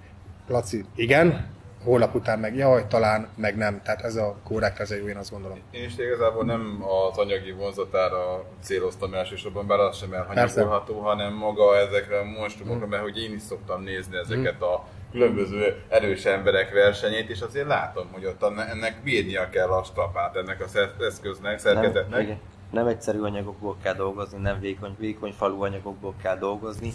[0.49, 1.47] Laci, igen,
[1.87, 3.81] holnap után meg jaj, talán, meg nem.
[3.83, 5.59] Tehát ez a korrekt, ez jó, én azt gondolom.
[5.71, 11.77] Én is igazából nem az anyagi vonzatára céloztam elsősorban, bár az sem elhanyagolható, hanem maga
[11.77, 12.89] ezekre a monstrumokra, mm.
[12.89, 18.07] mert hogy én is szoktam nézni ezeket a különböző erős emberek versenyét, és azért látom,
[18.13, 22.37] hogy ott ennek bírnia kell a stapát, ennek az eszköznek, szerkezetnek.
[22.71, 26.93] nem egyszerű anyagokból kell dolgozni, nem vékony, vékony falú anyagokból kell dolgozni.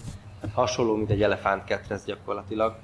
[0.53, 2.75] Hasonló, mint egy elefántketrez gyakorlatilag,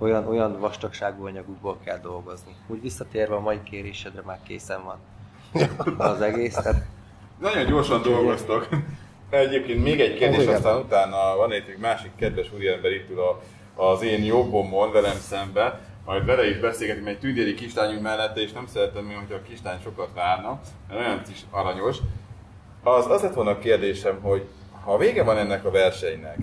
[0.00, 2.56] olyan, olyan vastagságú anyagokból kell dolgozni.
[2.66, 4.98] Úgy visszatérve a mai kérésedre már készen van
[5.98, 6.54] az egész.
[6.54, 6.82] Tehát...
[7.38, 8.68] Nagyon gyorsan dolgoztok.
[9.30, 13.40] Egyébként még egy kérdés, aztán utána van egy másik kedves úriember itt ül a,
[13.82, 18.66] az én jobbomon velem szembe, majd vele is beszélgetünk egy tündéri kislányunk mellette, és nem
[18.66, 21.96] szeretem még, hogyha a kislány sokat várna, mert olyan is aranyos.
[22.82, 24.48] Az, az lett volna a kérdésem, hogy
[24.84, 26.38] ha vége van ennek a versenynek,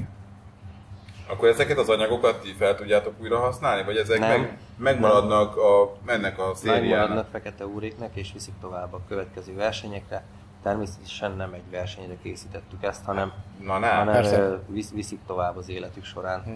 [1.28, 5.98] akkor ezeket az anyagokat ti fel tudjátok újra használni, vagy ezek nem, meg, megmaradnak a,
[6.06, 6.90] mennek a szériának?
[6.90, 10.24] Megmaradnak fekete úréknek, és viszik tovább a következő versenyekre.
[10.64, 13.96] Természetesen nem egy versenyre készítettük ezt, hanem, Na, nem.
[13.98, 14.60] hanem Persze.
[14.68, 16.44] visz, viszik tovább az életük során.
[16.44, 16.52] Hm.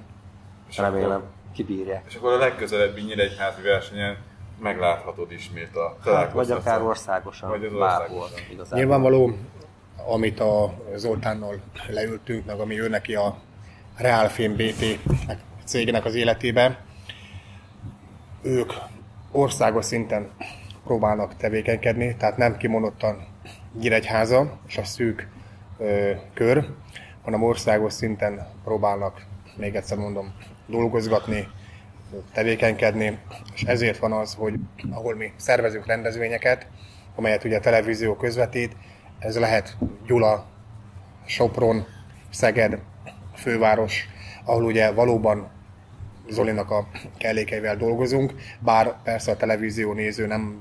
[0.70, 2.04] És Remélem, akkor, kibírják.
[2.08, 4.18] És akkor a legközelebbi Nyíregyházi versenyen
[4.62, 8.28] megláthatod ismét a hát, Vagy akár országosan, vagy az bárhol.
[8.72, 9.38] Nyilvánvaló,
[10.08, 13.36] amit a Zoltánnal leültünk, meg ami ő neki a
[14.02, 15.00] Realfilm BT
[15.66, 16.78] cégnek az életében,
[18.42, 18.74] ők
[19.32, 20.30] országos szinten
[20.84, 23.28] próbálnak tevékenykedni, tehát nem kimondottan
[23.80, 25.28] Nyíregyháza és a szűk
[25.78, 26.66] ö, kör,
[27.24, 30.34] hanem országos szinten próbálnak, még egyszer mondom,
[30.68, 31.48] dolgozgatni,
[32.34, 33.20] tevékenykedni,
[33.54, 34.54] és ezért van az, hogy
[34.92, 36.68] ahol mi szervezünk rendezvényeket,
[37.16, 38.76] amelyet ugye a televízió közvetít,
[39.20, 40.46] ez lehet Gyula,
[41.26, 41.86] Sopron,
[42.30, 42.80] Szeged,
[43.42, 44.08] főváros,
[44.46, 45.50] ahol ugye valóban
[46.30, 50.60] Zolinak a kellékeivel dolgozunk, bár persze a televízió néző nem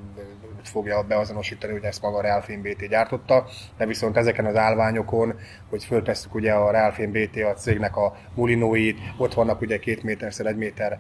[0.69, 3.47] fogja beazonosítani, hogy ezt maga a Realfilm BT gyártotta,
[3.77, 5.39] de viszont ezeken az állványokon,
[5.71, 10.47] hogy föltesszük ugye a Realfilm BT a cégnek a mulinóit, ott vannak ugye két méterszer
[10.47, 10.99] egy méter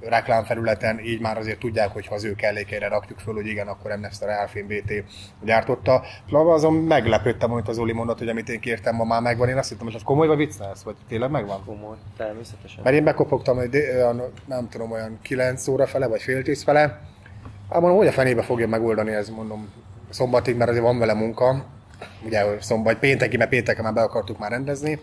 [0.00, 3.98] reklámfelületen, így már azért tudják, hogy ha az ő kellékeire rakjuk föl, hogy igen, akkor
[4.02, 5.04] ezt a Realfilm BT
[5.44, 6.02] gyártotta.
[6.26, 9.48] Plava azon meglepődtem, amit az Oli mondott, hogy amit én kértem, ma már megvan.
[9.48, 11.64] Én azt hittem, hogy az komoly vagy vicc lesz, vagy tényleg megvan?
[11.64, 12.82] Komoly, természetesen.
[12.82, 13.82] Mert én bekopogtam, hogy
[14.46, 17.00] nem tudom, olyan 9 óra fele, vagy fél tíz fele,
[17.70, 19.68] Hát mondom, hogy a fenébe fogja megoldani ez, mondom,
[20.10, 21.64] szombatig, mert azért van vele munka.
[22.24, 25.00] Ugye szombat, pénteki, mert pénteken már be akartuk már rendezni.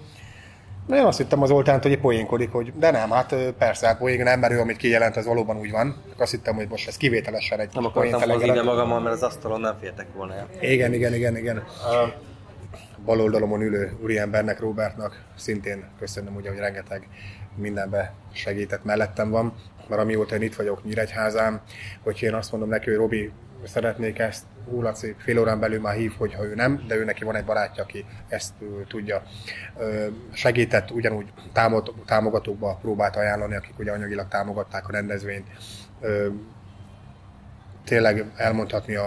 [0.88, 4.24] De én azt hittem az oltánt, hogy poénkodik, hogy de nem, hát persze, hát poén,
[4.24, 6.02] nem, mert ő, amit kijelent, az valóban úgy van.
[6.18, 9.60] Azt hittem, hogy most ez kivételesen egy Nem akartam hozni ide magammal, mert az asztalon
[9.60, 10.48] nem fértek volna el.
[10.60, 11.58] Igen, igen, igen, igen.
[11.58, 12.14] A
[13.06, 17.08] bal oldalomon ülő úriembernek, Robertnak szintén köszönöm, ugye, hogy rengeteg
[17.56, 19.54] mindenbe segített mellettem van
[19.90, 21.62] mert amióta én itt vagyok Nyíregyházán,
[22.04, 23.32] hogy én azt mondom neki, hogy Robi,
[23.66, 24.84] szeretnék ezt, hú,
[25.18, 28.06] fél órán belül már hív, hogyha ő nem, de ő neki van egy barátja, aki
[28.28, 28.54] ezt
[28.88, 29.24] tudja.
[30.34, 31.34] Segített, ugyanúgy
[32.06, 35.48] támogatókba próbált ajánlani, akik ugye anyagilag támogatták a rendezvényt.
[37.86, 39.06] Tényleg elmondhatni a,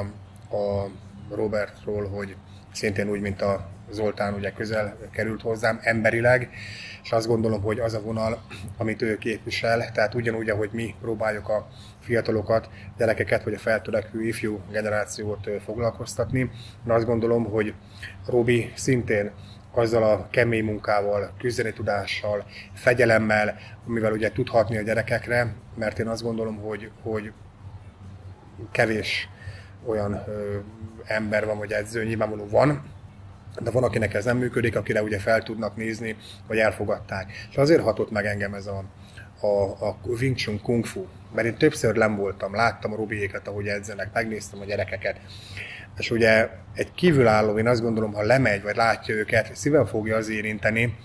[0.51, 0.91] a
[1.31, 2.37] Robertról, hogy
[2.73, 6.51] szintén úgy, mint a Zoltán ugye közel került hozzám emberileg,
[7.07, 8.43] és azt gondolom, hogy az a vonal,
[8.77, 11.69] amit ő képvisel, tehát ugyanúgy, ahogy mi próbáljuk a
[12.01, 16.51] fiatalokat, gyerekeket, vagy a feltörekvő ifjú generációt foglalkoztatni,
[16.85, 17.75] de azt gondolom, hogy
[18.27, 19.31] Robi szintén
[19.71, 26.23] azzal a kemény munkával, küzdeni tudással, fegyelemmel, amivel ugye tudhatni a gyerekekre, mert én azt
[26.23, 27.33] gondolom, hogy, hogy
[28.71, 29.29] kevés
[29.85, 30.59] olyan ö,
[31.05, 32.95] ember van, vagy edző, nyilvánvaló van,
[33.63, 36.17] de van, akinek ez nem működik, akire ugye fel tudnak nézni,
[36.47, 37.33] vagy elfogadták.
[37.51, 38.85] És azért hatott meg engem ez a,
[39.41, 43.67] a, a Wing Chun Kung Fu, mert én többször nem voltam, láttam a Rubiéket, ahogy
[43.67, 45.17] edzenek, megnéztem a gyerekeket,
[45.99, 50.29] és ugye egy kívülálló, én azt gondolom, ha lemegy, vagy látja őket, szíven fogja az
[50.29, 50.97] érinteni,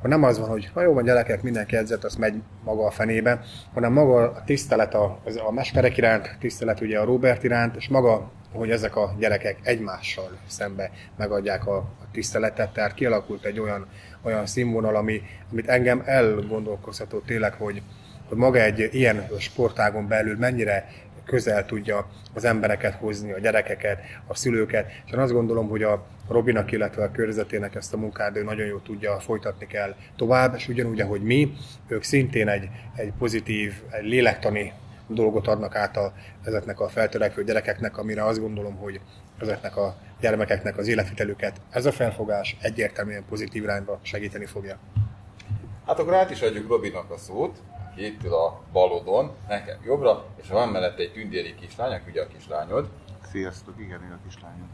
[0.00, 2.90] hogy nem az van, hogy na jó van gyerekek, mindenki edzett, az megy maga a
[2.90, 3.40] fenébe,
[3.74, 8.30] hanem maga a tisztelet a, a mesterek iránt, tisztelet ugye a Robert iránt, és maga
[8.52, 13.86] hogy ezek a gyerekek egymással szembe megadják a, a tiszteletet, tehát kialakult egy olyan,
[14.22, 17.82] olyan színvonal, ami, amit engem elgondolkozható tényleg, hogy,
[18.28, 20.88] hogy maga egy ilyen sportágon belül mennyire
[21.24, 26.06] közel tudja az embereket hozni, a gyerekeket, a szülőket, és én azt gondolom, hogy a
[26.28, 30.68] Robinak, illetve a körzetének ezt a munkát ő nagyon jól tudja, folytatni kell tovább, és
[30.68, 31.52] ugyanúgy, ahogy mi,
[31.88, 34.72] ők szintén egy, egy pozitív, egy lélektani
[35.14, 36.12] dolgot adnak át a,
[36.44, 39.00] ezeknek a feltörekvő gyerekeknek, amire azt gondolom, hogy
[39.38, 44.78] ezeknek a gyermekeknek az életvitelüket ez a felfogás egyértelműen pozitív irányba segíteni fogja.
[45.86, 50.24] Hát akkor át is adjuk Robinak a szót, aki itt ül a balodon, nekem jobbra,
[50.42, 52.88] és van mellette egy tündéri kislány, aki ugye a kislányod.
[53.30, 54.70] Sziasztok, igen, én a kislányom.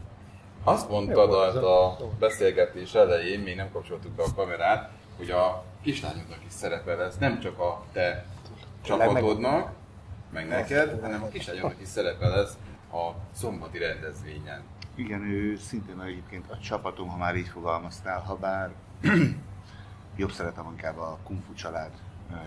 [0.63, 6.39] Azt mondtad a, a beszélgetés elején, még nem kapcsoltuk be a kamerát, hogy a kislányodnak
[6.47, 8.25] is szerepel ez, nem csak a te
[8.81, 9.71] csapatodnak,
[10.37, 12.57] meg neked, hanem a kislányomnak is szerepel ez
[12.91, 14.61] a szombati rendezvényen.
[14.95, 18.71] Igen, ő szintén egyébként a csapatom, ha már így fogalmaztál, ha bár
[20.15, 21.91] jobb szeretem inkább a Kung Fu család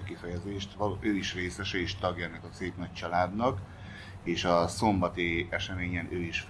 [0.04, 0.76] kifejezést.
[1.00, 3.58] Ő is részese és tagja ennek a szép nagy családnak,
[4.22, 6.46] és a szombati eseményen ő is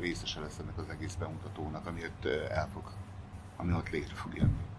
[0.00, 2.90] részese lesz ennek az egész bemutatónak, ami ott el fog,
[3.56, 4.69] ami ott létre fog jönni.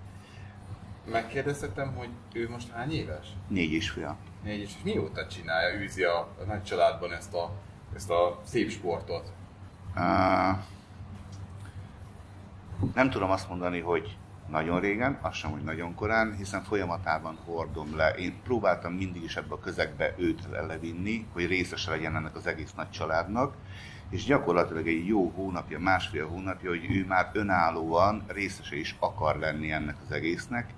[1.05, 3.27] Megkérdeztem, hogy ő most hány éves?
[3.47, 4.17] Négy és fél.
[4.43, 7.51] Négy és mióta csinálja, űzi a, a nagy családban ezt a,
[7.95, 9.31] ezt a szép sportot?
[9.95, 10.57] Uh,
[12.93, 14.17] nem tudom azt mondani, hogy
[14.49, 18.09] nagyon régen, azt sem, hogy nagyon korán, hiszen folyamatában hordom le.
[18.09, 22.73] Én próbáltam mindig is ebbe a közegbe őt levinni, hogy részes legyen ennek az egész
[22.73, 23.55] nagy családnak,
[24.09, 29.71] és gyakorlatilag egy jó hónapja, másfél hónapja, hogy ő már önállóan részese is akar lenni
[29.71, 30.73] ennek az egésznek.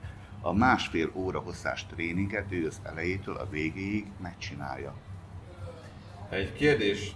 [0.45, 4.93] A másfél óra hosszás tréninget ő az elejétől a végéig megcsinálja.
[6.29, 7.15] Egy kérdés,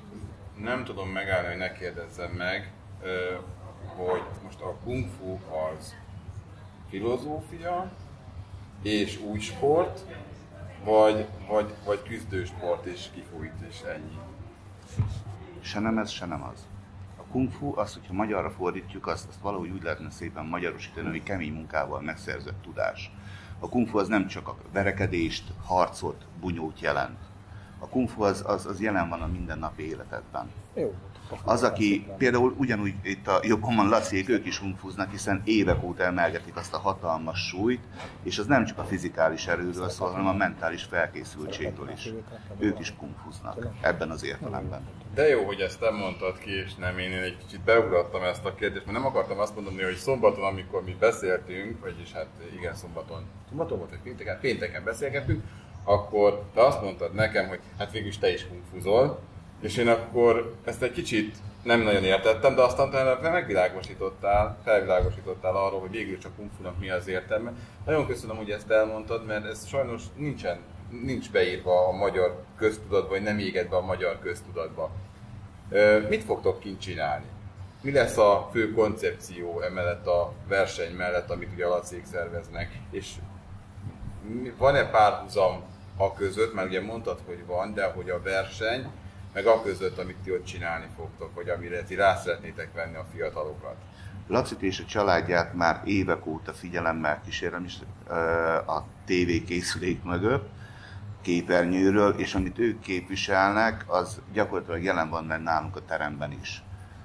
[0.57, 2.71] nem tudom megállni, hogy ne kérdezzem meg,
[3.95, 5.39] hogy most a kung fu
[5.75, 5.95] az
[6.89, 7.91] filozófia
[8.81, 10.05] és új sport,
[10.83, 14.17] vagy, vagy, vagy küzdősport és kifújt és ennyi?
[15.61, 16.67] Se nem ez, se nem az.
[17.17, 21.23] A kung fu, azt, hogyha magyarra fordítjuk, azt, azt valahogy úgy lehetne szépen magyarosítani, hogy
[21.23, 23.11] kemény munkával megszerzett tudás.
[23.59, 27.19] A kung fu az nem csak a verekedést, harcot, bunyót jelent.
[27.79, 30.51] A kung fu az, az, az jelen van a mindennapi életedben.
[30.73, 30.93] Jó.
[31.43, 36.55] Az, aki például ugyanúgy itt a jobbomon Laciék, ők is humfúznak, hiszen évek óta emelgetik
[36.55, 37.81] azt a hatalmas súlyt,
[38.23, 42.13] és az nem csak a fizikális erőről szól, hanem a mentális felkészültségről is.
[42.59, 44.81] Ők is kumfúznak ebben az értelemben.
[45.13, 48.45] De jó, hogy ezt nem mondtad ki, és nem én, én egy kicsit beugrattam ezt
[48.45, 52.75] a kérdést, mert nem akartam azt mondani, hogy szombaton, amikor mi beszéltünk, vagyis hát igen,
[52.75, 55.43] szombaton, szombaton volt, hogy pénteken, pénteken beszélgettünk,
[55.83, 59.19] akkor te azt mondtad nekem, hogy hát végül is te is kumfuzol,
[59.61, 65.79] és én akkor ezt egy kicsit nem nagyon értettem, de aztán te megvilágosítottál, felvilágosítottál arról,
[65.79, 67.53] hogy végül csak kung mi az értelme.
[67.85, 73.21] Nagyon köszönöm, hogy ezt elmondtad, mert ez sajnos nincsen, nincs beírva a magyar köztudatba, vagy
[73.21, 74.91] nem égett be a magyar köztudatba.
[76.09, 77.25] Mit fogtok kint csinálni?
[77.81, 82.79] Mi lesz a fő koncepció emellett a verseny mellett, amit ugye a szerveznek?
[82.91, 83.11] És
[84.57, 85.63] van-e párhuzam
[85.97, 88.87] a között, mert ugye mondtad, hogy van, de hogy a verseny
[89.33, 93.05] meg a között, amit ti ott csinálni fogtok, vagy amire ti rá szeretnétek venni a
[93.13, 93.75] fiatalokat?
[94.27, 97.77] Lacit és a családját már évek óta figyelemmel kísérem is
[98.67, 100.49] a TV készülék mögött,
[101.21, 106.63] képernyőről, és amit ők képviselnek, az gyakorlatilag jelen van benne nálunk a teremben is.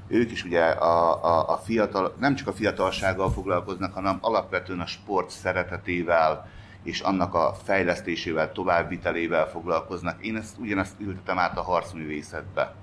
[0.08, 4.86] Ők is ugye a, a, a fiatal, nem csak a fiatalsággal foglalkoznak, hanem alapvetően a
[4.86, 6.48] sport szeretetével,
[6.82, 10.24] és annak a fejlesztésével, továbbvitelével foglalkoznak.
[10.24, 12.74] Én ezt ugyanezt ültetem át a harcművészetbe.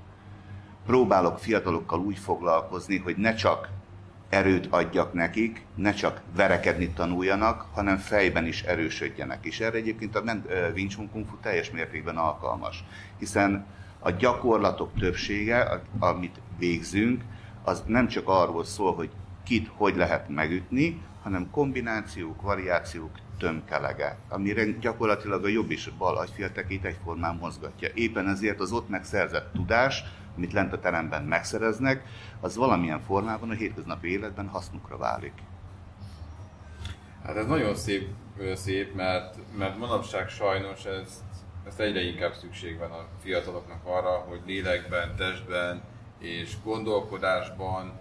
[0.86, 3.70] Próbálok fiatalokkal úgy foglalkozni, hogy ne csak
[4.30, 9.46] erőt adjak nekik, ne csak verekedni tanuljanak, hanem fejben is erősödjenek.
[9.46, 10.24] És erre egyébként a
[10.74, 12.84] Wing Chun Kung Fu teljes mértékben alkalmas,
[13.18, 13.66] hiszen
[14.00, 17.24] a gyakorlatok többsége, amit végzünk,
[17.64, 19.10] az nem csak arról szól, hogy
[19.44, 26.18] kit hogy lehet megütni, hanem kombinációk, variációk tömkelege, amire gyakorlatilag a jobb és a bal
[26.18, 27.90] agyféltekét egyformán mozgatja.
[27.94, 30.04] Éppen ezért az ott megszerzett tudás,
[30.36, 32.04] amit lent a teremben megszereznek,
[32.40, 35.34] az valamilyen formában a hétköznapi életben hasznukra válik.
[37.26, 38.08] Hát ez nagyon szép,
[38.54, 41.24] szép mert, mert manapság sajnos ez,
[41.68, 45.82] ezt egyre inkább szükség van a fiataloknak arra, hogy lélekben, testben
[46.20, 47.92] és gondolkodásban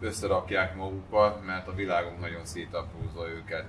[0.00, 3.64] összerakják magukat, mert a világunk nagyon szétaprózza őket.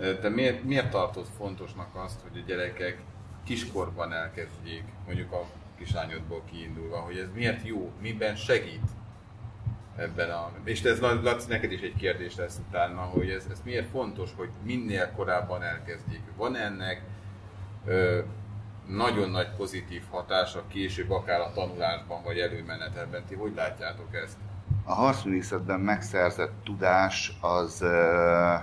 [0.00, 2.98] De miért, miért tartott fontosnak azt, hogy a gyerekek
[3.44, 5.44] kiskorban elkezdjék, mondjuk a
[5.78, 8.84] kislányodból kiindulva, hogy ez miért jó, miben segít
[9.96, 10.50] ebben a...
[10.64, 14.48] És ez Laci, neked is egy kérdés lesz utána, hogy ez, ez miért fontos, hogy
[14.62, 16.22] minél korábban elkezdjék.
[16.36, 17.02] Van ennek
[17.86, 18.20] ö,
[18.88, 23.24] nagyon nagy pozitív hatása később, akár a tanulásban vagy előmenetelben.
[23.28, 24.36] Ti hogy látjátok ezt?
[24.84, 28.54] A harcművészetben megszerzett tudás az ö,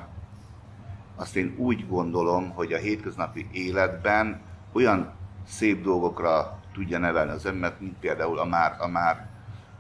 [1.18, 4.42] azt én úgy gondolom, hogy a hétköznapi életben
[4.72, 5.12] olyan
[5.48, 9.28] szép dolgokra tudja nevelni az embert, mint például a már, a már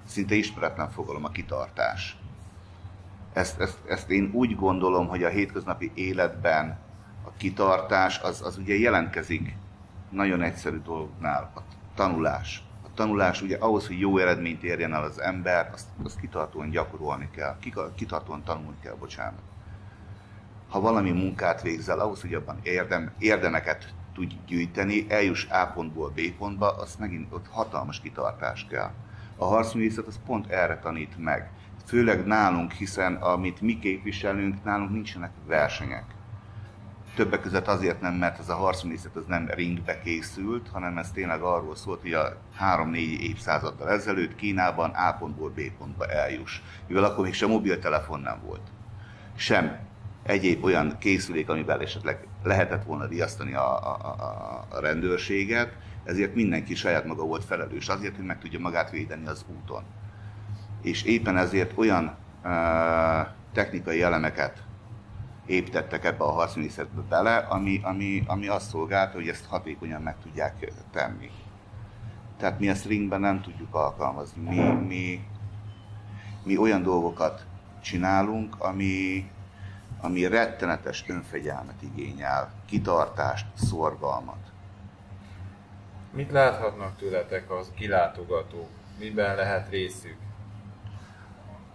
[0.05, 2.17] szinte ismeretlen fogalom, a kitartás.
[3.33, 6.79] Ezt, ezt, ezt én úgy gondolom, hogy a hétköznapi életben
[7.25, 9.55] a kitartás az, az ugye jelentkezik
[10.09, 11.59] nagyon egyszerű dolgnál, a
[11.95, 12.63] tanulás.
[12.83, 17.29] A tanulás ugye ahhoz, hogy jó eredményt érjen el az ember, azt, azt kitartóan gyakorolni
[17.31, 17.57] kell,
[17.95, 19.41] kitartóan tanulni kell, bocsánat
[20.69, 26.21] ha valami munkát végzel, ahhoz, hogy abban érdem, érdemeket tudj gyűjteni, eljuss A pontból B
[26.37, 28.91] pontba, az megint ott hatalmas kitartás kell.
[29.35, 31.51] A harcművészet az pont erre tanít meg.
[31.85, 36.03] Főleg nálunk, hiszen amit mi képviselünk, nálunk nincsenek versenyek.
[37.15, 41.41] Többek között azért nem, mert ez a harcművészet az nem ringbe készült, hanem ez tényleg
[41.41, 46.61] arról szólt, hogy a 3-4 évszázaddal ezelőtt Kínában A pontból B pontba eljuss.
[46.87, 48.67] Mivel akkor még sem mobiltelefon nem volt.
[49.35, 49.79] Sem
[50.27, 54.15] egyéb olyan készülék, amivel esetleg lehetett volna riasztani a, a,
[54.69, 59.45] a, rendőrséget, ezért mindenki saját maga volt felelős azért, hogy meg tudja magát védeni az
[59.59, 59.83] úton.
[60.81, 62.51] És éppen ezért olyan uh,
[63.53, 64.63] technikai elemeket
[65.45, 70.71] építettek ebbe a harcművészetbe bele, ami, ami, ami azt szolgálta, hogy ezt hatékonyan meg tudják
[70.91, 71.29] tenni.
[72.37, 74.41] Tehát mi ezt ringben nem tudjuk alkalmazni.
[74.41, 75.19] Mi, mi,
[76.43, 77.45] mi olyan dolgokat
[77.81, 79.25] csinálunk, ami,
[80.01, 84.51] ami rettenetes önfegyelmet igényel, kitartást, szorgalmat.
[86.11, 88.69] Mit láthatnak tőletek az kilátogatók?
[88.99, 90.17] Miben lehet részük?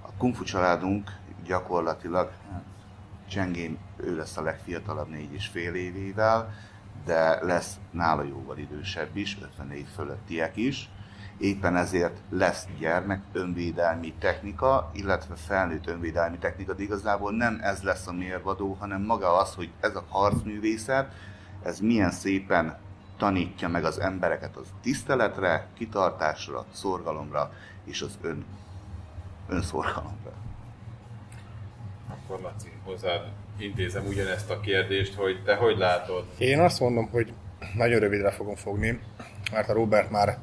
[0.02, 1.10] A Kung Fu családunk
[1.44, 2.32] gyakorlatilag
[3.28, 6.54] Csengén ő lesz a legfiatalabb négy és fél évével,
[7.04, 10.90] de lesz nála jóval idősebb is, 50 év fölöttiek is.
[11.42, 18.06] Éppen ezért lesz gyermek önvédelmi technika, illetve felnőtt önvédelmi technika, de igazából nem ez lesz
[18.06, 21.12] a mérvadó, hanem maga az, hogy ez a harcművészet,
[21.62, 22.78] ez milyen szépen
[23.18, 27.52] tanítja meg az embereket az tiszteletre, kitartásra, szorgalomra
[27.84, 28.44] és az ön,
[29.48, 30.32] önszorgalomra.
[32.08, 33.20] Akkor Laci, hozzád
[33.58, 36.24] intézem ugyanezt a kérdést, hogy te hogy látod?
[36.38, 37.32] Én azt mondom, hogy
[37.74, 39.00] nagyon rövidre fogom fogni,
[39.52, 40.38] mert a Robert már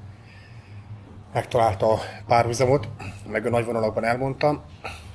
[1.34, 2.88] megtalálta a párhuzamot,
[3.32, 4.64] meg a nagy vonalakban elmondtam.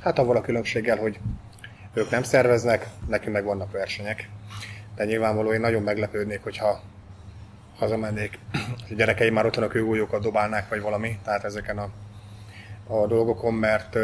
[0.02, 1.18] Hát avval a különbséggel, hogy
[1.94, 4.28] ők nem szerveznek, nekünk meg vannak versenyek.
[4.96, 6.80] De nyilvánvaló én nagyon meglepődnék, hogyha
[7.78, 8.38] hazamennék,
[8.90, 11.88] a gyerekeim már otthon a kőgolyókat dobálnák, vagy valami, tehát ezeken a,
[12.86, 13.96] a dolgokon, mert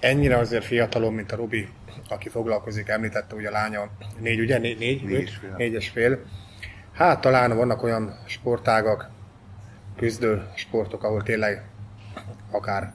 [0.00, 1.68] ennyire azért fiatalom, mint a Robi,
[2.08, 3.88] aki foglalkozik, említette, hogy a lánya
[4.20, 4.58] négy, ugye?
[4.58, 5.54] Négy, négy, négy, és fél.
[5.56, 6.18] négy és fél.
[6.92, 9.10] Hát talán vannak olyan sportágak,
[9.96, 11.62] küzdő sportok, ahol tényleg
[12.50, 12.92] akár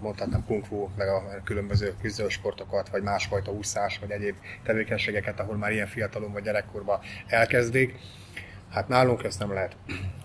[0.00, 5.72] mondhatnám kung fu, meg a különböző küzdősportokat, vagy másfajta úszás, vagy egyéb tevékenységeket, ahol már
[5.72, 7.94] ilyen fiatalon vagy gyerekkorban elkezdik.
[8.70, 9.76] Hát nálunk ezt nem lehet.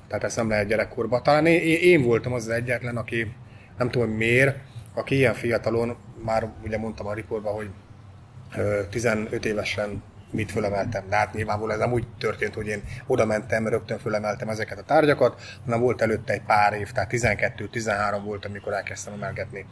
[0.08, 1.24] Tehát ezt nem lehet gyerekkorban.
[1.24, 3.34] Talán én, én voltam az, az egyetlen, aki
[3.78, 4.58] nem tudom miért,
[4.94, 7.70] aki ilyen fiatalon, már ugye mondtam a riportban, hogy
[8.90, 11.04] 15 évesen mit fölemeltem.
[11.10, 14.84] De hát nyilvánvalóan ez nem úgy történt, hogy én oda mentem, rögtön fölemeltem ezeket a
[14.84, 19.66] tárgyakat, hanem volt előtte egy pár év, tehát 12-13 volt, amikor elkezdtem emelgetni.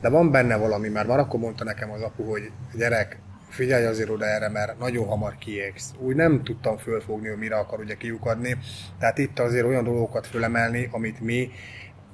[0.00, 3.18] De van benne valami, mert már akkor mondta nekem az apu, hogy gyerek,
[3.48, 5.92] figyelj azért oda erre, mert nagyon hamar kiégsz.
[5.98, 8.56] Úgy nem tudtam fölfogni, hogy mire akar ugye kiukadni.
[8.98, 11.50] Tehát itt azért olyan dolgokat fölemelni, amit mi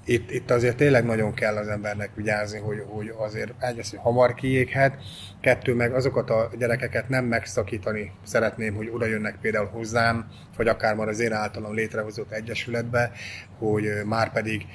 [0.05, 4.97] itt, itt azért tényleg nagyon kell az embernek vigyázni, hogy, hogy azért egyrészt, hamar kiéghet,
[5.41, 10.27] kettő meg azokat a gyerekeket nem megszakítani szeretném, hogy oda jönnek például hozzám,
[10.57, 13.11] vagy akár már az én általam létrehozott egyesületbe,
[13.59, 14.67] hogy már pedig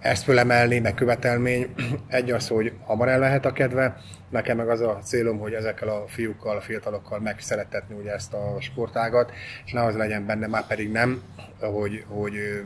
[0.00, 1.74] ezt fölemelni, meg követelmény.
[2.08, 3.96] Egy az, hogy hamar el lehet a kedve,
[4.30, 8.56] nekem meg az a célom, hogy ezekkel a fiúkkal, a fiatalokkal megszeretetni ugye ezt a
[8.60, 9.32] sportágat,
[9.64, 11.22] és ne az legyen benne, már pedig nem,
[11.60, 12.64] hogy, hogy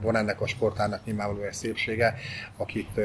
[0.00, 2.14] van ennek a sportának nyilvánvaló egy szépsége,
[2.56, 3.00] akit,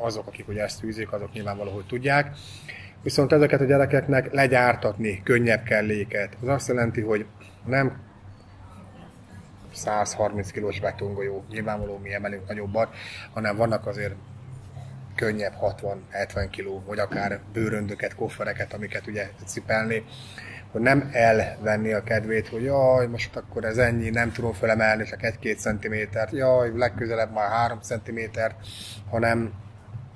[0.00, 2.36] azok, akik ugye ezt tűzik, azok nyilvánvaló, hogy tudják.
[3.02, 6.36] Viszont ezeket a gyerekeknek legyártatni könnyebb kelléket.
[6.42, 7.26] Az azt jelenti, hogy
[7.66, 8.08] nem
[9.72, 12.94] 130 kilós betongolyó, nyilvánvaló mi emelünk nagyobbat,
[13.32, 14.14] hanem vannak azért
[15.14, 20.04] könnyebb 60-70 kiló, vagy akár bőröndöket, koffereket, amiket ugye cipelni
[20.72, 25.22] hogy nem elvenni a kedvét, hogy jaj, most akkor ez ennyi, nem tudom felemelni csak
[25.22, 28.54] egy-két centimétert, jaj, legközelebb már három centimétert,
[29.10, 29.52] hanem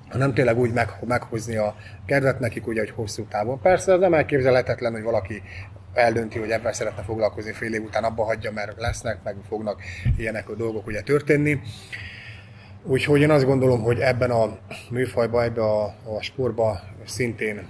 [0.09, 1.75] hanem tényleg úgy meg, meghozni a
[2.05, 3.61] kedvet nekik, ugye, hogy hosszú távon.
[3.61, 5.41] Persze ez nem elképzelhetetlen, hogy valaki
[5.93, 9.81] eldönti, hogy ebben szeretne foglalkozni fél év után, abba hagyja, mert lesznek, meg fognak
[10.17, 11.59] ilyenek a dolgok ugye történni.
[12.83, 14.57] Úgyhogy én azt gondolom, hogy ebben a
[14.89, 17.67] műfajban, ebben a, a sportban szintén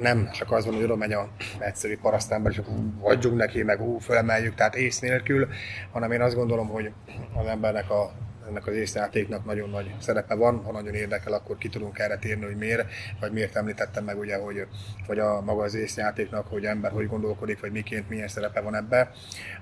[0.00, 1.28] nem csak az van, hogy oda megy a
[1.58, 5.48] egyszerű parasztember, és akkor hagyjunk neki, meg hú, fölemeljük, tehát ész nélkül,
[5.92, 6.90] hanem én azt gondolom, hogy
[7.34, 8.12] az embernek a
[8.50, 12.44] ennek az észjátéknak nagyon nagy szerepe van, ha nagyon érdekel, akkor ki tudunk erre térni,
[12.44, 14.66] hogy miért, vagy miért említettem meg ugye, hogy,
[15.06, 19.10] hogy a maga az észjátéknak, hogy ember hogy gondolkodik, vagy miként, milyen szerepe van ebbe.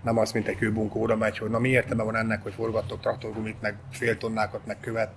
[0.03, 3.01] Nem az, mint egy kőbunkó oda megy, hogy na mi értelme van ennek, hogy forgattok
[3.01, 5.11] traktorgumit, meg fél tonnákat, meg követ,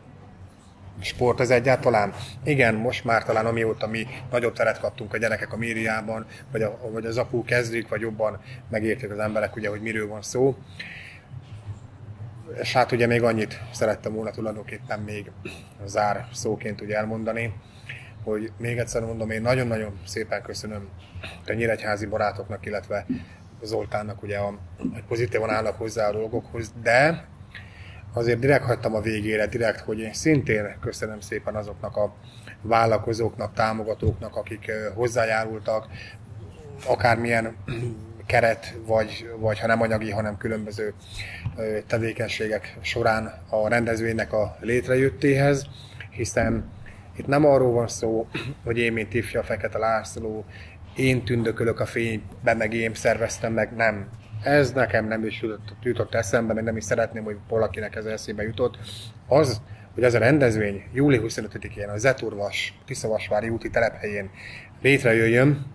[1.00, 2.14] sport ez egyáltalán?
[2.44, 6.80] Igen, most már talán amióta mi nagyobb teret kaptunk a gyerekek a médiában, vagy, a,
[6.92, 8.40] vagy az apu kezdik, vagy jobban
[8.70, 10.58] megértik az emberek, ugye, hogy miről van szó.
[12.62, 15.32] És hát ugye még annyit szerettem volna tulajdonképpen még
[15.86, 17.54] zár szóként ugye elmondani,
[18.24, 20.90] hogy még egyszer mondom, én nagyon-nagyon szépen köszönöm
[21.48, 23.06] a nyíregyházi barátoknak, illetve
[23.62, 27.26] Zoltánnak, ugye, a, hogy pozitívan állnak hozzá a dolgokhoz, de
[28.14, 32.14] azért direkt hagytam a végére, direkt, hogy én szintén köszönöm szépen azoknak a
[32.62, 35.88] vállalkozóknak, támogatóknak, akik hozzájárultak,
[36.86, 37.56] akármilyen
[38.26, 40.94] keret, vagy, vagy ha nem anyagi, hanem különböző
[41.88, 45.66] tevékenységek során a rendezvénynek a létrejöttéhez,
[46.10, 46.70] hiszen
[47.16, 48.28] itt nem arról van szó,
[48.64, 50.46] hogy én, mint ifja Fekete László,
[50.96, 54.08] én tündökölök a fénybe, meg én szerveztem meg, nem.
[54.44, 58.44] Ez nekem nem is jutott, jutott eszembe, meg nem is szeretném, hogy valakinek ez eszébe
[58.44, 58.78] jutott.
[59.28, 59.62] Az,
[59.94, 64.30] hogy ez a rendezvény júli 25-én a Zeturvas, Tiszavasvári úti telephelyén
[64.82, 65.66] létrejöjjön,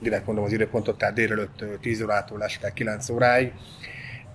[0.00, 3.52] direkt mondom az időpontot, tehát délelőtt 10 órától este 9 óráig.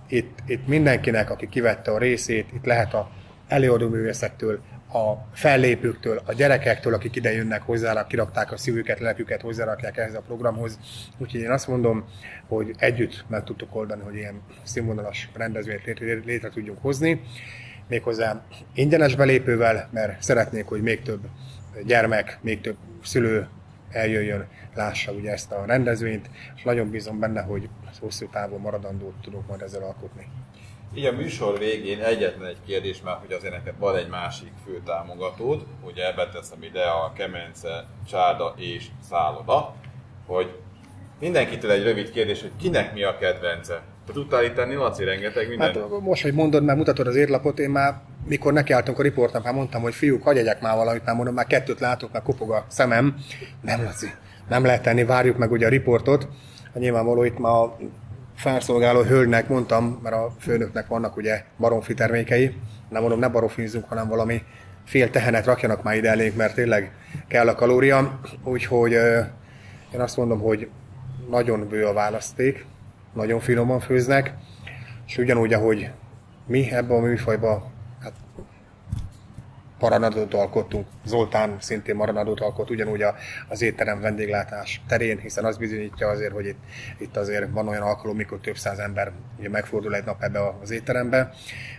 [0.08, 3.10] Itt, itt mindenkinek, aki kivette a részét, itt lehet a
[3.48, 4.60] előadóművészettől,
[4.92, 10.20] a fellépőktől, a gyerekektől, akik ide jönnek hozzá, kirakták a szívüket, lepüket, hozzárakják ehhez a
[10.20, 10.78] programhoz.
[11.18, 12.04] Úgyhogy én azt mondom,
[12.48, 17.20] hogy együtt meg tudtuk oldani, hogy ilyen színvonalas rendezvényt létre, tudjunk hozni.
[17.88, 18.42] Méghozzá
[18.74, 21.20] ingyenes belépővel, mert szeretnék, hogy még több
[21.84, 23.48] gyermek, még több szülő
[23.90, 27.68] eljöjjön, lássa ugye ezt a rendezvényt, és nagyon bízom benne, hogy
[28.00, 30.26] hosszú távon maradandót tudok majd ezzel alkotni.
[30.94, 34.80] Így a műsor végén egyetlen egy kérdés, mert hogy azért neked van egy másik fő
[34.84, 39.74] támogatód, ugye beteszem ide a Kemence, Csárda és Szálloda,
[40.26, 40.60] hogy
[41.20, 43.82] mindenkitől egy rövid kérdés, hogy kinek mi a kedvence?
[44.06, 45.74] Te tudtál itt tenni, Laci, rengeteg minden?
[45.74, 47.94] Hát most, hogy mondod, mert mutatod az érlapot, én már
[48.26, 51.80] mikor nekiálltunk a riportnak, már mondtam, hogy fiúk, hagyják már valamit, már mondom, már kettőt
[51.80, 53.16] látok, már kopog a szemem.
[53.60, 54.06] Nem, Laci,
[54.48, 56.28] nem lehet tenni, várjuk meg ugye a riportot.
[56.74, 57.76] Nyilvánvaló itt ma
[58.36, 62.54] felszolgáló hölgynek mondtam, mert a főnöknek vannak ugye baromfi termékei,
[62.88, 64.42] nem mondom, ne baromfizunk, hanem valami
[64.84, 66.92] fél tehenet rakjanak már ide elénk, mert tényleg
[67.28, 68.20] kell a kalória.
[68.44, 68.92] Úgyhogy
[69.92, 70.68] én azt mondom, hogy
[71.30, 72.66] nagyon bő a választék,
[73.14, 74.34] nagyon finoman főznek,
[75.06, 75.90] és ugyanúgy, ahogy
[76.46, 77.74] mi ebben a műfajban
[79.80, 80.86] maranadót alkottunk.
[81.04, 83.14] Zoltán szintén maranadót alkot, ugyanúgy a,
[83.48, 86.58] az étterem vendéglátás terén, hiszen az bizonyítja azért, hogy itt,
[86.98, 90.70] itt azért van olyan alkalom, mikor több száz ember ugye megfordul egy nap ebbe az
[90.70, 91.30] étterembe.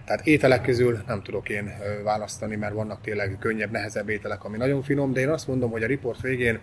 [0.05, 1.73] Tehát ételek közül nem tudok én
[2.03, 5.83] választani, mert vannak tényleg könnyebb, nehezebb ételek, ami nagyon finom, de én azt mondom, hogy
[5.83, 6.59] a riport végén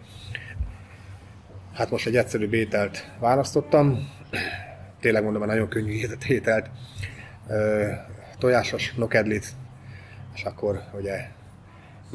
[1.75, 4.11] hát most egy egyszerű ételt választottam,
[5.01, 6.71] tényleg mondom, hogy nagyon könnyű ételt,
[8.39, 9.47] tojásos nokedlit
[10.35, 11.29] és akkor ugye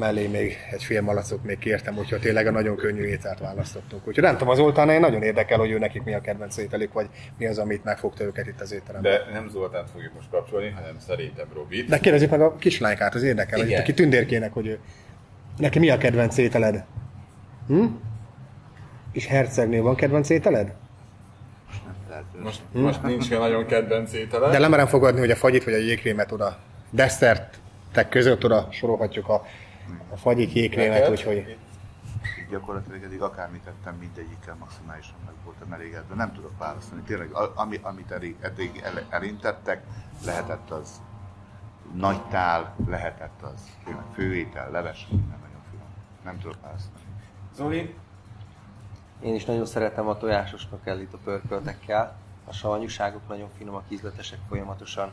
[0.00, 4.08] mellé még egy fél malacot még kértem, úgyhogy tényleg a nagyon könnyű ételt választottunk.
[4.08, 7.08] Úgyhogy nem tudom, az Zoltán nagyon érdekel, hogy ő nekik mi a kedvenc ételük, vagy
[7.38, 9.12] mi az, amit megfogta őket itt az étteremben.
[9.12, 11.88] De nem Zoltánt fogjuk most kapcsolni, hanem szerintem Robit.
[11.88, 13.70] De kérdezzük meg a kislánykát, az érdekel, Igen.
[13.70, 14.78] hogy aki tündérkének, hogy ő,
[15.56, 16.84] neki mi a kedvenc ételed?
[17.66, 17.84] Hm?
[19.12, 20.72] És hercegnő van kedvenc ételed?
[22.42, 24.50] Most, most nincs nagyon kedvenc ételed.
[24.50, 26.58] De lemerem fogadni, hogy a fagyit vagy a jégkrémet oda
[26.90, 27.59] desszert
[27.92, 29.44] tek között oda sorolhatjuk a,
[30.10, 31.56] a fagyi kékrémet, úgyhogy...
[32.50, 36.14] Gyakorlatilag eddig akármit tettem, mindegyikkel maximálisan meg voltam elégedve.
[36.14, 37.02] Nem tudok választani.
[37.02, 39.82] Tényleg, ami, amit eddig, eddig el, elintettek,
[40.24, 41.00] lehetett az
[41.94, 45.86] nagy tál, lehetett az tényleg főétel, leves, nem nagyon finom.
[46.24, 47.04] Nem tudok választani.
[47.54, 47.94] Zoli?
[49.22, 52.16] Én is nagyon szeretem a tojásosnak el itt a pörköltekkel.
[52.44, 55.12] A savanyúságok nagyon finomak, ízletesek folyamatosan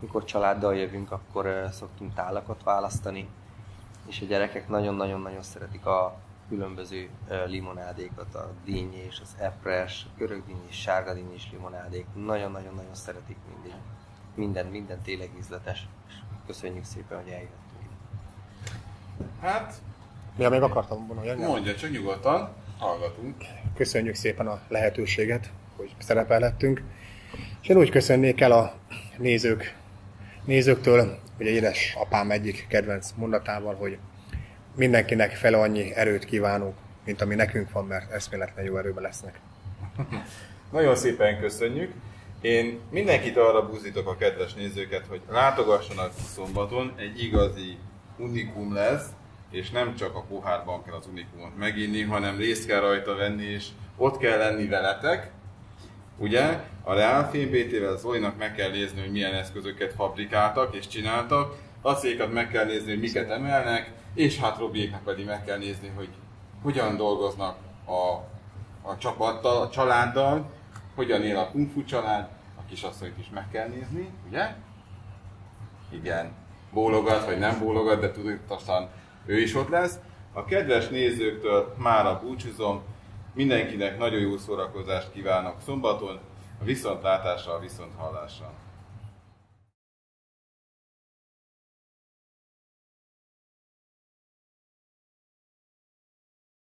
[0.00, 3.28] mikor családdal jövünk, akkor szoktunk tálakat választani,
[4.08, 6.16] és a gyerekek nagyon-nagyon-nagyon szeretik a
[6.48, 7.08] különböző
[7.46, 8.50] limonádékat, a
[9.06, 12.06] és az epres, a görögdínyés, sárga és limonádék.
[12.14, 13.72] Nagyon-nagyon-nagyon szeretik mindig.
[14.34, 15.88] Minden, minden tényleg ízletes.
[16.08, 16.14] És
[16.46, 17.90] köszönjük szépen, hogy eljöttünk.
[19.40, 19.74] Hát...
[20.38, 21.44] Ja, még akartam mondani.
[21.44, 23.44] Mondja, csak nyugodtan, hallgatunk.
[23.74, 26.82] Köszönjük szépen a lehetőséget, hogy szerepelhettünk.
[27.62, 28.74] És én úgy köszönnék el a
[29.16, 29.76] nézők
[30.48, 33.98] nézőktől, ugye édes apám egyik kedvenc mondatával, hogy
[34.76, 36.74] mindenkinek fele annyi erőt kívánunk,
[37.04, 39.40] mint ami nekünk van, mert eszméletlen jó erőben lesznek.
[40.72, 41.92] Nagyon szépen köszönjük.
[42.40, 47.78] Én mindenkit arra buzdítok a kedves nézőket, hogy látogassanak szombaton, egy igazi
[48.18, 49.06] unikum lesz,
[49.50, 53.66] és nem csak a pohárban kell az unikumot meginni, hanem részt kell rajta venni, és
[53.96, 55.30] ott kell lenni veletek,
[56.18, 56.60] Ugye?
[56.82, 62.32] A Real Film BT-vel Zolinak meg kell nézni, hogy milyen eszközöket fabrikáltak és csináltak, Lacékat
[62.32, 66.08] meg kell nézni, hogy miket emelnek, és hát Robiéknak pedig meg kell nézni, hogy
[66.62, 68.12] hogyan dolgoznak a,
[68.88, 70.50] a csapattal, a családdal,
[70.94, 74.54] hogyan él a Kung Fu család, a kisasszonyt is meg kell nézni, ugye?
[75.90, 76.32] igen,
[76.72, 78.88] bólogat, vagy nem bólogat, de tudatosan
[79.26, 79.98] ő is ott lesz.
[80.32, 82.82] A kedves nézőktől mára búcsúzom,
[83.38, 86.18] mindenkinek nagyon jó szórakozást kívánok szombaton,
[86.60, 88.52] a viszontlátásra, a viszonthallásra.